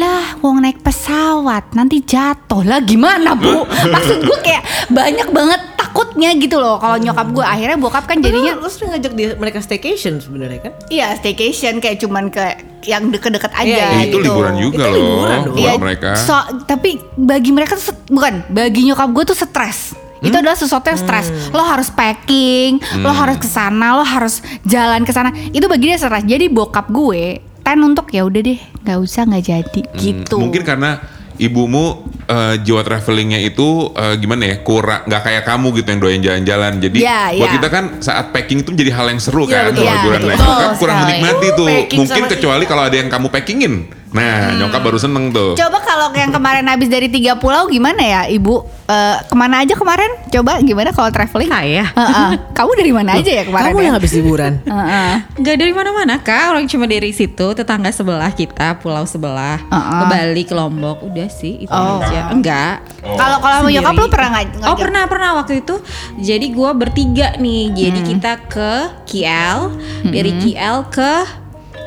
lah 0.00 0.38
wong 0.40 0.62
naik 0.64 0.80
pesawat 0.84 1.72
nanti 1.72 2.04
jatuh 2.04 2.62
lah 2.64 2.80
gimana 2.84 3.32
bu 3.32 3.64
maksud 3.94 4.20
gue 4.20 4.38
kayak 4.44 4.62
banyak 4.92 5.28
banget 5.32 5.60
takutnya 5.94 6.34
gitu 6.34 6.58
loh 6.58 6.74
kalau 6.76 6.98
nyokap 6.98 7.30
gue 7.30 7.44
akhirnya 7.46 7.78
bokap 7.78 8.04
kan 8.04 8.18
jadinya 8.18 8.58
lu 8.58 8.66
sering 8.66 8.90
ngajak 8.90 9.12
dia 9.14 9.28
mereka 9.36 9.58
staycation 9.58 10.18
sebenarnya 10.18 10.58
kan? 10.60 10.72
iya 10.90 11.14
staycation 11.14 11.78
kayak 11.78 12.02
cuman 12.02 12.26
ke 12.28 12.42
yang 12.82 13.08
deket-deket 13.08 13.54
aja 13.54 13.62
Iya, 13.64 13.86
Eh, 13.94 14.00
itu 14.04 14.18
gitu. 14.18 14.26
liburan 14.28 14.54
juga 14.58 14.74
Itu 14.76 14.90
loh 14.90 14.98
liburan 14.98 15.38
buat 15.46 15.56
Iya, 15.56 15.72
mereka. 15.78 16.10
so- 16.18 16.48
tapi 16.66 16.98
bagi 17.14 17.48
mereka 17.48 17.78
tuh 17.78 17.94
bukan 18.08 18.42
bagi 18.48 18.84
nyokap 18.84 19.06
gue 19.08 19.24
tuh 19.24 19.38
stres. 19.38 19.94
Hmm? 19.94 20.26
Itu 20.26 20.36
adalah 20.36 20.58
sesuatu 20.58 20.82
yang 20.84 20.98
stres. 20.98 21.26
Lo 21.48 21.62
harus 21.62 21.88
packing, 21.88 22.82
lo 22.98 23.08
harus 23.08 23.36
ke 23.36 23.46
sana, 23.46 23.94
lo 23.94 24.02
harus 24.02 24.42
jalan 24.64 25.00
ke 25.00 25.12
sana. 25.12 25.30
Itu 25.48 25.64
bagi 25.64 25.88
dia 25.88 25.96
stres. 25.96 26.24
Jadi 26.24 26.50
bokap 26.50 26.90
gue 26.90 27.38
ten 27.60 27.78
untuk 27.80 28.10
ya 28.10 28.20
udah 28.22 28.40
deh, 28.42 28.58
nggak 28.82 28.98
usah 28.98 29.24
nggak 29.24 29.44
jadi 29.46 29.80
gitu. 29.94 30.36
Hmm, 30.36 30.42
Mungkin 30.42 30.62
karena 30.62 30.90
ibumu 31.36 32.02
eh, 32.24 32.54
jiwa 32.58 32.80
travelingnya 32.80 33.38
itu 33.38 33.90
eh, 33.92 34.14
gimana 34.16 34.46
ya 34.46 34.56
kurang 34.60 35.02
nggak 35.04 35.22
kayak 35.22 35.42
kamu 35.44 35.66
gitu 35.74 35.88
yang 35.88 36.00
doyan 36.00 36.20
jalan-jalan. 36.20 36.72
Jadi 36.78 36.98
Iya, 37.00 37.20
buat 37.34 37.48
iya. 37.48 37.54
kita 37.56 37.68
kan 37.68 37.84
saat 37.98 38.30
packing 38.30 38.62
itu 38.62 38.70
menjadi 38.70 38.92
hal 38.92 39.06
yang 39.08 39.20
seru 39.20 39.44
Iya, 39.44 39.50
kan 39.50 39.62
betul. 39.66 39.74
kalau 39.74 39.84
Iya, 39.84 39.94
liburan 39.96 40.20
betul. 40.20 40.32
Betul 40.34 40.70
kurang 40.76 40.96
sekali. 40.96 41.10
menikmati 41.10 41.48
tuh. 41.52 41.68
Mungkin 41.94 42.22
kecuali 42.28 42.64
kalau 42.64 42.82
ada 42.84 42.96
yang 42.96 43.08
kamu 43.08 43.26
packingin. 43.28 43.74
Nah 44.14 44.54
nyokap 44.54 44.80
baru 44.80 44.94
seneng 44.96 45.28
tuh. 45.28 45.52
Coba 45.54 45.82
kalau 45.82 46.14
yang 46.14 46.30
kemarin 46.30 46.62
habis 46.64 46.86
dari 46.86 47.10
tiga 47.10 47.34
pulau 47.34 47.66
gimana 47.66 47.98
ya 47.98 48.22
ibu? 48.24 48.62
Eh, 48.84 49.16
ke 49.18 49.34
mana 49.34 49.58
aja 49.58 49.74
kemarin? 49.74 50.06
Coba 50.28 50.60
gimana 50.60 50.92
kalau 50.92 51.10
traveling? 51.10 51.48
Saya? 51.48 51.88
Heeh. 51.88 52.30
Kamu 52.52 52.70
dari 52.74 52.92
mana 52.92 53.16
aja 53.16 53.30
ya 53.32 53.42
kemarin? 53.42 53.72
Kamu 53.72 53.78
ya? 53.78 53.84
yang 53.84 53.94
habis 53.96 54.12
liburan. 54.12 54.52
Heeh. 54.68 55.12
Nggak 55.34 55.56
dari 55.56 55.72
mana-mana 55.72 56.14
kak, 56.20 56.52
orang 56.52 56.68
cuma 56.68 56.84
dari 56.84 57.10
situ 57.10 57.46
tetangga 57.52 57.90
sebelah 57.90 58.30
kita, 58.30 58.78
pulau 58.78 59.02
sebelah, 59.02 59.58
Uh-uh. 59.66 59.98
ke 59.98 60.04
Bali, 60.06 60.42
ke 60.44 60.54
Lombok, 60.54 61.02
udah 61.02 61.26
sih 61.26 61.64
itu 61.64 61.72
Oh. 61.72 61.98
aja. 61.98 62.30
Enggak. 62.30 62.86
Kalau 63.02 63.40
kalau 63.40 63.56
sama 63.58 63.66
Sendiri. 63.66 63.82
nyokap 63.82 63.94
lo 63.96 64.06
pernah 64.06 64.28
nggak? 64.30 64.46
Oh 64.62 64.76
pernah 64.76 65.02
pernah 65.08 65.30
waktu 65.34 65.52
itu. 65.58 65.74
Jadi 66.20 66.46
gua 66.52 66.70
bertiga 66.70 67.34
nih. 67.34 67.72
Jadi 67.72 68.00
kita 68.04 68.32
ke 68.46 68.72
KL, 69.08 69.58
dari 70.06 70.30
KL 70.38 70.86
ke 70.86 71.10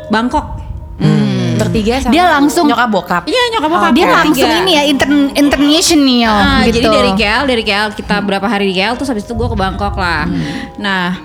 Bangkok. 0.10 0.67
Bertiga 1.60 1.94
sama 2.00 2.12
Dia 2.12 2.24
langsung- 2.30 2.68
nyokap 2.68 2.90
bokap. 2.90 3.24
Iya 3.26 3.44
nyokap 3.52 3.70
bokap. 3.70 3.92
dia 3.92 4.06
bertiga. 4.06 4.18
langsung 4.20 4.52
ini 4.58 4.72
ya 4.72 4.84
intern 4.84 5.16
international 5.34 6.36
Ah, 6.36 6.62
gitu. 6.64 6.78
Jadi 6.78 6.88
dari 6.88 7.12
KL, 7.14 7.44
dari 7.46 7.64
KL 7.64 7.88
kita 7.92 8.16
berapa 8.20 8.46
hari 8.46 8.66
di 8.68 8.76
KL 8.76 8.94
terus 8.94 9.08
habis 9.08 9.24
itu 9.24 9.34
gue 9.34 9.48
ke 9.48 9.56
Bangkok 9.56 9.94
lah. 9.94 10.24
Nah, 10.78 11.18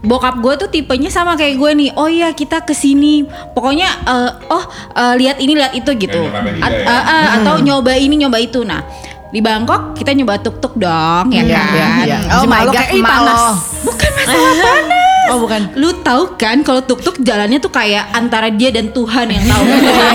bokap 0.00 0.36
gue 0.36 0.54
tuh 0.56 0.68
tipenya 0.68 1.08
sama 1.08 1.34
kayak 1.34 1.54
gue 1.54 1.70
nih. 1.76 1.90
Oh 1.94 2.06
iya 2.06 2.30
kita 2.30 2.60
ke 2.60 2.72
sini. 2.72 3.22
Pokoknya 3.50 3.88
eh, 4.02 4.30
oh 4.48 4.64
eh, 4.92 5.14
lihat 5.16 5.38
ini 5.38 5.52
lihat 5.54 5.72
itu 5.72 5.90
gitu. 5.94 6.20
Juga 6.20 6.40
At- 6.58 6.72
ya? 6.72 6.84
eh, 6.84 7.04
eh, 7.06 7.26
Atau 7.36 7.60
nyoba 7.60 7.94
ini 7.94 8.18
nyoba 8.18 8.36
itu. 8.36 8.60
Nah 8.60 8.82
di 9.28 9.38
Bangkok 9.38 9.94
kita 9.94 10.10
nyoba 10.10 10.36
tuk 10.36 10.58
tuk 10.58 10.74
dong 10.74 11.30
ya 11.30 11.38
Iya, 11.40 11.54
kan. 11.54 11.70
iya, 11.70 11.88
iya. 12.02 12.18
Oh 12.34 12.42
Si 12.42 12.46
my 12.48 12.66
god, 12.66 12.74
kayak, 12.74 12.90
"Ih, 12.90 12.98
emak 12.98 13.12
panas." 13.14 13.42
Bukan 13.80 14.10
masalah 14.12 14.54
panas. 14.66 14.99
Oh 15.28 15.38
bukan. 15.44 15.76
Lu 15.76 15.92
tahu 16.00 16.40
kan 16.40 16.64
kalau 16.64 16.80
tuk 16.80 17.04
tuk 17.04 17.20
jalannya 17.20 17.60
tuh 17.60 17.68
kayak 17.68 18.08
antara 18.16 18.48
dia 18.48 18.72
dan 18.72 18.88
Tuhan 18.88 19.28
yang 19.28 19.44
tahu. 19.44 19.64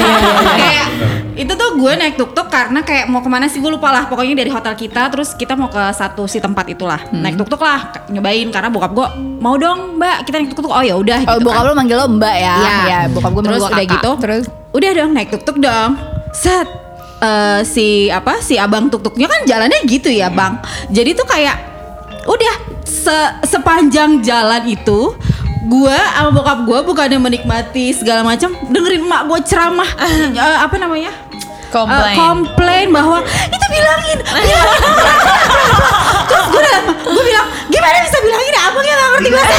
kayak 0.61 0.87
itu 1.35 1.53
tuh 1.53 1.69
gue 1.77 1.91
naik 1.93 2.15
tuk 2.17 2.31
tuk 2.33 2.47
karena 2.47 2.81
kayak 2.81 3.05
mau 3.11 3.21
ke 3.21 3.29
mana 3.29 3.45
sih 3.45 3.61
gue 3.61 3.69
lupa 3.69 3.93
lah. 3.93 4.09
Pokoknya 4.09 4.33
dari 4.33 4.49
hotel 4.49 4.73
kita 4.73 5.13
terus 5.13 5.37
kita 5.37 5.53
mau 5.53 5.69
ke 5.69 5.83
satu 5.93 6.25
si 6.25 6.41
tempat 6.41 6.65
itulah. 6.73 6.99
Naik 7.13 7.37
tuk 7.37 7.47
tuk 7.53 7.61
lah 7.61 7.93
nyobain 8.09 8.49
karena 8.49 8.73
bokap 8.73 8.91
gue 8.97 9.07
mau 9.37 9.55
dong 9.61 10.01
mbak 10.01 10.25
kita 10.25 10.41
naik 10.41 10.49
tuk 10.57 10.65
tuk. 10.65 10.73
Oh 10.73 10.83
ya 10.83 10.97
udah. 10.97 11.21
Oh, 11.29 11.37
gitu 11.37 11.45
bokap 11.45 11.61
kan. 11.61 11.69
lo 11.69 11.73
manggil 11.77 11.97
lo 12.01 12.07
mbak 12.09 12.35
ya? 12.35 12.55
Iya. 12.57 12.77
Ya, 12.89 12.99
bokap 13.13 13.31
gue 13.35 13.43
terus 13.45 13.61
udah 13.61 13.85
gitu. 13.85 14.11
Terus 14.17 14.45
udah 14.73 14.89
dong 14.97 15.11
naik 15.13 15.29
tuk 15.29 15.43
tuk 15.45 15.57
dong. 15.61 15.91
Set 16.33 16.67
eh, 17.21 17.61
si 17.63 18.09
apa 18.09 18.41
si 18.41 18.57
abang 18.57 18.89
tuk 18.89 19.05
tuknya 19.05 19.29
kan 19.29 19.45
jalannya 19.45 19.79
gitu 19.85 20.09
ya 20.09 20.33
bang. 20.33 20.59
Jadi 20.89 21.13
tuh 21.13 21.27
kayak 21.29 21.74
udah 22.35 22.55
se- 22.83 23.35
sepanjang 23.45 24.19
jalan 24.21 24.63
itu 24.65 25.15
gua 25.65 25.97
sama 26.13 26.29
bokap 26.31 26.59
gua 26.63 26.79
bukannya 26.81 27.17
menikmati 27.17 27.89
segala 27.91 28.21
macam 28.21 28.53
dengerin 28.65 29.01
emak 29.01 29.21
gua 29.25 29.39
ceramah 29.41 29.89
eh, 29.97 30.29
apa 30.59 30.75
namanya 30.75 31.11
Komplain. 31.65 32.07
Eh, 32.07 32.15
komplain 32.15 32.87
bahwa 32.87 33.19
itu 33.25 33.65
bilangin 33.67 34.17
bilangin 34.23 34.79
terus 36.29 36.45
gue 36.47 36.63
gue 37.03 37.23
bilang 37.25 37.47
gimana 37.67 37.97
bisa 37.99 38.17
bilangin 38.17 38.53
abang 38.57 38.85
yang 38.85 38.95
gak 38.95 39.09
ngerti 39.11 39.29
bahasa 39.29 39.55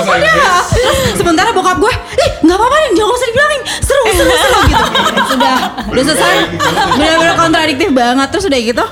Udah. 0.00 0.64
Terus 0.70 0.98
sementara 1.14 1.52
bokap 1.52 1.76
gue, 1.78 1.92
ih 1.92 2.30
nggak 2.40 2.56
apa-apa 2.56 2.76
nih, 2.78 2.90
jangan 2.94 3.12
usah 3.12 3.26
dibilangin, 3.28 3.60
seru 3.80 4.02
seru 4.10 4.32
seru 4.32 4.60
gitu. 4.66 4.84
Sudah, 5.28 5.54
udah 5.86 6.02
selesai, 6.04 6.34
benar-benar 6.96 7.36
kontradiktif 7.36 7.88
banget. 7.92 8.28
Terus 8.30 8.44
udah 8.46 8.60
gitu, 8.60 8.84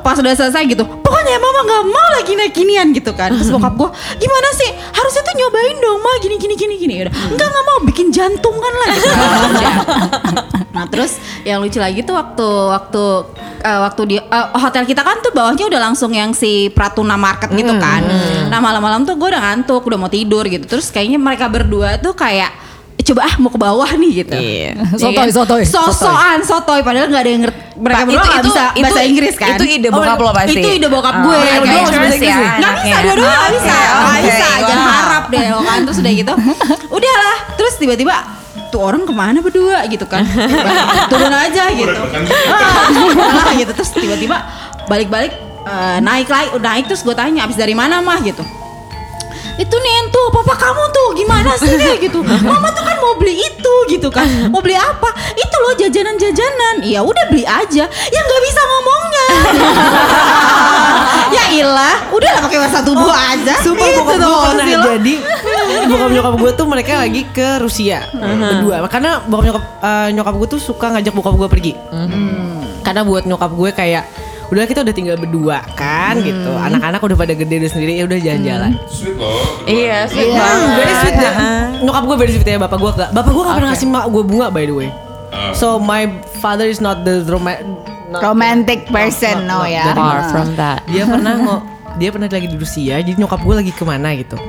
pas 0.00 0.16
udah 0.16 0.34
selesai 0.34 0.62
gitu, 0.66 0.82
pokoknya 0.82 1.36
mama 1.36 1.60
nggak 1.64 1.84
mau 1.86 2.08
lagi 2.14 2.32
naik 2.34 2.52
ginian 2.52 2.90
gitu 2.90 3.12
kan. 3.12 3.30
Terus 3.32 3.48
bokap 3.48 3.74
gue, 3.74 3.90
gimana 4.18 4.48
sih? 4.54 4.70
Harusnya 4.92 5.22
tuh 5.22 5.34
nyobain 5.36 5.76
dong, 5.78 5.98
ma 6.00 6.12
gini 6.18 6.36
gini 6.36 6.54
gini 6.54 6.74
gini. 6.76 6.94
Udah, 7.04 7.12
enggak 7.12 7.48
nggak 7.48 7.64
mau 7.64 7.78
bikin 7.84 8.06
jantungan 8.08 8.72
lah. 8.74 8.88
Gitu. 8.92 9.08
Nah 10.68 10.86
terus 10.86 11.18
yang 11.42 11.58
lucu 11.58 11.82
lagi 11.82 12.06
tuh 12.06 12.14
waktu 12.14 12.46
waktu 12.46 13.02
eh, 13.66 13.80
waktu 13.82 14.02
di 14.06 14.14
eh, 14.14 14.48
hotel 14.54 14.86
kita 14.86 15.02
kan 15.02 15.18
tuh 15.18 15.34
bawahnya 15.34 15.66
udah 15.66 15.80
langsung 15.90 16.14
yang 16.14 16.30
si 16.30 16.70
Pratuna 16.70 17.18
Market 17.18 17.50
gitu 17.50 17.74
kan. 17.82 18.06
Nah 18.46 18.62
malam-malam 18.62 19.02
tuh 19.02 19.18
gue 19.18 19.26
udah 19.26 19.42
ngantuk, 19.42 19.82
udah 19.82 19.98
mau 19.98 20.06
tidur 20.06 20.46
gitu. 20.46 20.70
Terus 20.70 20.94
kayaknya 20.94 21.18
mereka 21.18 21.50
berdua 21.50 21.98
tuh 21.98 22.14
kayak 22.14 22.54
"Eh, 22.54 22.67
coba 23.08 23.20
ah 23.22 23.34
mau 23.36 23.48
ke 23.48 23.58
bawah 23.58 23.90
nih 23.92 24.10
gitu. 24.18 24.34
Iya. 24.34 24.70
Ya 24.70 24.84
Sotoy, 25.00 25.16
kan? 25.18 25.28
sotoy, 25.30 25.62
Sosokan 25.64 26.38
sotoy 26.42 26.80
padahal 26.82 27.08
nggak 27.08 27.22
ada 27.22 27.30
yang 27.30 27.42
ngerti. 27.42 27.60
Mereka 27.74 28.02
berdua 28.02 28.20
nggak 28.20 28.36
itu- 28.36 28.48
bisa 28.48 28.64
itu- 28.68 28.82
bahasa 28.82 29.00
Inggris 29.02 29.34
kan. 29.34 29.48
itu 29.54 29.64
ide 29.66 29.88
bokap 29.88 30.18
lo 30.18 30.30
pasti. 30.30 30.52
Itu 30.56 30.68
ide 30.70 30.88
bokap 30.88 31.14
Oh, 31.14 31.22
gue. 31.24 31.36
oke, 31.36 31.48
kayak 31.64 31.84
terus 31.88 32.14
gitu. 32.14 32.26
ya, 32.26 32.38
Nggak 32.54 32.72
bisa, 32.76 32.96
dua-dua 33.00 33.30
nggak 33.30 33.50
bisa, 33.50 33.74
oke, 33.96 34.18
bisa. 34.20 34.46
Jangan 34.60 34.76
paham. 34.78 34.98
harap 34.98 35.24
deh 35.28 35.44
lo 35.46 35.60
kan. 35.62 35.78
Terus 35.82 35.98
udah 35.98 36.12
gitu, 36.14 36.32
udahlah. 36.96 37.36
Terus 37.54 37.74
tiba-tiba 37.76 38.14
tuh 38.68 38.80
orang 38.82 39.02
ke 39.02 39.12
mana 39.12 39.40
berdua 39.40 39.80
gitu 39.86 40.04
kan 40.04 40.28
turun 41.08 41.32
aja 41.32 41.72
gitu 41.72 41.88
Ah, 41.88 42.84
lah 43.40 43.54
gitu 43.54 43.72
terus 43.72 43.90
tiba-tiba 43.90 44.44
balik-balik 44.84 45.32
eh, 45.64 45.98
naik 45.98 46.28
lagi 46.28 46.52
naik 46.54 46.84
terus 46.84 47.00
gue 47.00 47.12
tanya 47.12 47.44
abis 47.44 47.56
dari 47.56 47.72
mana 47.72 47.98
mah 47.98 48.20
gitu 48.20 48.44
itu 49.58 49.74
nih 49.74 49.94
tuh 50.14 50.26
papa 50.30 50.54
kamu 50.54 50.82
tuh 50.94 51.06
gimana 51.18 51.50
sih 51.58 51.66
kayak 51.74 51.98
gitu. 52.06 52.22
Mama 52.22 52.70
tuh 52.70 52.86
kan 52.86 52.96
mau 53.02 53.18
beli 53.18 53.42
itu 53.42 53.74
gitu 53.90 54.08
kan. 54.08 54.24
Mau 54.54 54.62
beli 54.62 54.78
apa? 54.78 55.10
Itu 55.34 55.56
loh 55.58 55.74
jajanan-jajanan. 55.74 56.86
Ya 56.86 57.02
udah 57.02 57.24
beli 57.28 57.42
aja. 57.42 57.84
Ya 57.90 58.20
nggak 58.22 58.42
bisa 58.46 58.60
ngomongnya. 58.62 59.26
Ya 61.28 61.44
ilah 61.52 62.08
udah 62.08 62.40
lah 62.40 62.40
pakai 62.40 62.56
bahasa 62.56 62.80
tubuh 62.80 63.12
aja. 63.12 63.60
Sumpah 63.60 63.84
Gitu 63.84 64.00
bokap 64.00 64.16
gue 64.16 64.38
pernah 64.48 64.66
jadi 64.96 65.14
Bokap 65.92 66.10
nyokap 66.16 66.34
gue 66.40 66.50
tuh 66.56 66.66
mereka 66.68 66.92
lagi 67.04 67.22
ke 67.28 67.60
Rusia 67.60 68.08
Berdua. 68.16 68.88
Karena 68.88 69.20
bokap 69.28 69.44
nyokap 69.44 69.64
eh, 69.84 70.08
nyokap 70.16 70.34
gue 70.40 70.48
tuh 70.56 70.60
suka 70.60 70.86
ngajak 70.96 71.12
bokap 71.12 71.36
gue 71.36 71.48
pergi. 71.52 71.72
Karena 72.80 73.04
buat 73.04 73.28
nyokap 73.28 73.50
gue 73.52 73.70
kayak 73.76 74.04
Udah 74.48 74.64
kita 74.64 74.80
udah 74.80 74.90
tinggal 74.90 75.16
berdua 75.16 75.60
kan 75.74 76.16
gitu. 76.18 76.50
Anak-anak 76.50 77.00
udah 77.00 77.16
pada 77.16 77.32
gede 77.32 77.54
udah 77.58 77.70
sendiri 77.70 77.92
ya 77.94 78.04
udah 78.04 78.18
jalan-jalan. 78.18 78.72
Sweet 78.86 79.14
loh. 79.14 79.44
Iya, 79.64 79.98
sweet 80.06 80.24
Hmm, 80.26 80.38
banget. 80.38 80.74
very 80.74 80.94
sweet 80.96 81.16
dah. 81.16 81.34
Nyokap 81.78 82.02
gue 82.04 82.16
very 82.16 82.32
sweet 82.32 82.46
ya 82.46 82.58
bapak 82.58 82.78
gue 82.78 82.90
gak 82.94 83.10
Bapak 83.12 83.30
gue 83.30 83.42
gak 83.42 83.54
pernah 83.54 83.70
ngasih 83.70 83.86
mak 83.86 84.04
gue 84.06 84.22
bunga 84.22 84.46
by 84.48 84.64
the 84.64 84.74
way. 84.74 84.90
So 85.52 85.76
my 85.76 86.08
father 86.38 86.64
is 86.64 86.78
not 86.78 87.04
the 87.04 87.20
roma- 87.22 87.60
not- 88.08 88.24
romantic 88.24 88.88
person, 88.88 89.44
no, 89.44 89.62
ya. 89.62 89.84
that 89.84 89.94
Far 89.94 90.20
from 90.26 90.48
that. 90.54 90.80
dia 90.86 91.04
pernah 91.04 91.36
ngo 91.36 91.56
dia 91.94 92.08
pernah 92.08 92.26
lagi 92.26 92.46
di 92.46 92.56
Rusia 92.56 92.96
jadi 92.96 93.14
nyokap 93.14 93.42
gue 93.42 93.54
lagi 93.54 93.68
ke 93.70 93.84
mana 93.84 94.14
gitu. 94.14 94.40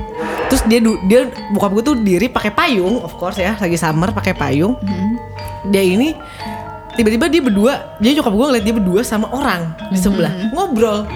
Terus 0.46 0.64
dia 0.64 0.80
dia 1.04 1.20
bokap 1.50 1.70
gue 1.70 1.84
tuh 1.84 1.96
diri 1.96 2.26
pakai 2.26 2.50
payung 2.50 2.98
of 2.98 3.12
course 3.14 3.36
ya 3.36 3.52
lagi 3.54 3.76
summer 3.76 4.10
pakai 4.10 4.32
payung. 4.32 4.80
Dia 5.62 5.84
ini 5.84 6.16
tiba-tiba 7.00 7.26
dia 7.26 7.40
berdua 7.40 7.72
dia 7.96 8.12
nyokap 8.12 8.30
gue 8.30 8.46
ngeliat 8.46 8.62
dia 8.62 8.74
berdua 8.76 9.00
sama 9.00 9.26
orang 9.30 9.72
di 9.88 9.96
sebelah 9.96 10.30
ngobrol. 10.52 11.08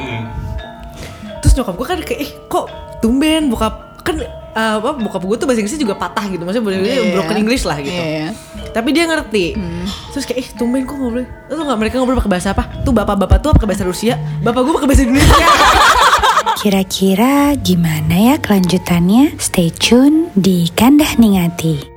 Terus 1.39 1.53
nyokap 1.55 1.75
gue 1.75 1.87
kan 1.87 1.99
kayak 2.01 2.21
ih 2.21 2.33
kok 2.47 2.67
tumben 2.99 3.47
bokap? 3.47 4.01
Kan 4.01 4.21
eh, 4.21 4.29
apa 4.75 4.93
bokap 4.95 5.21
gue 5.23 5.37
tuh 5.37 5.45
bahasa 5.45 5.61
Inggrisnya 5.61 5.81
juga 5.83 5.95
patah 5.95 6.25
gitu 6.27 6.43
maksudnya 6.43 6.65
bahasa 6.65 6.77
Inggrisnya 6.79 7.01
Iya. 7.01 7.13
broken 7.15 7.37
English 7.39 7.65
lah 7.65 7.79
gitu. 7.79 7.93
Iya. 7.95 8.29
tapi 8.73 8.91
dia 8.91 9.07
ngerti. 9.07 9.55
Terus 10.11 10.25
kayak 10.25 10.39
ih 10.41 10.49
tumben 10.53 10.83
kok 10.83 10.99
ngobrol 10.99 11.23
lu 11.23 11.53
tau 11.53 11.65
gak 11.65 11.79
mereka 11.79 11.95
ngobrol 11.97 12.19
pakai 12.19 12.33
bahasa 12.33 12.49
apa? 12.51 12.67
Tuh 12.83 12.91
bapak-bapak 12.91 13.39
tuh 13.39 13.55
pakai 13.55 13.69
bahasa 13.69 13.85
Rusia 13.85 14.15
bapak 14.41 14.61
gue 14.61 14.73
pakai 14.75 14.89
bahasa 14.89 15.03
Indonesia 15.05 15.37
Kira-kira 16.55 17.53
gimana 17.57 18.15
ya 18.15 18.35
kelanjutannya? 18.41 19.37
Stay 19.37 19.69
tune 19.71 20.33
di 20.33 20.67
Kandah 20.71 21.13
Ningati. 21.15 21.94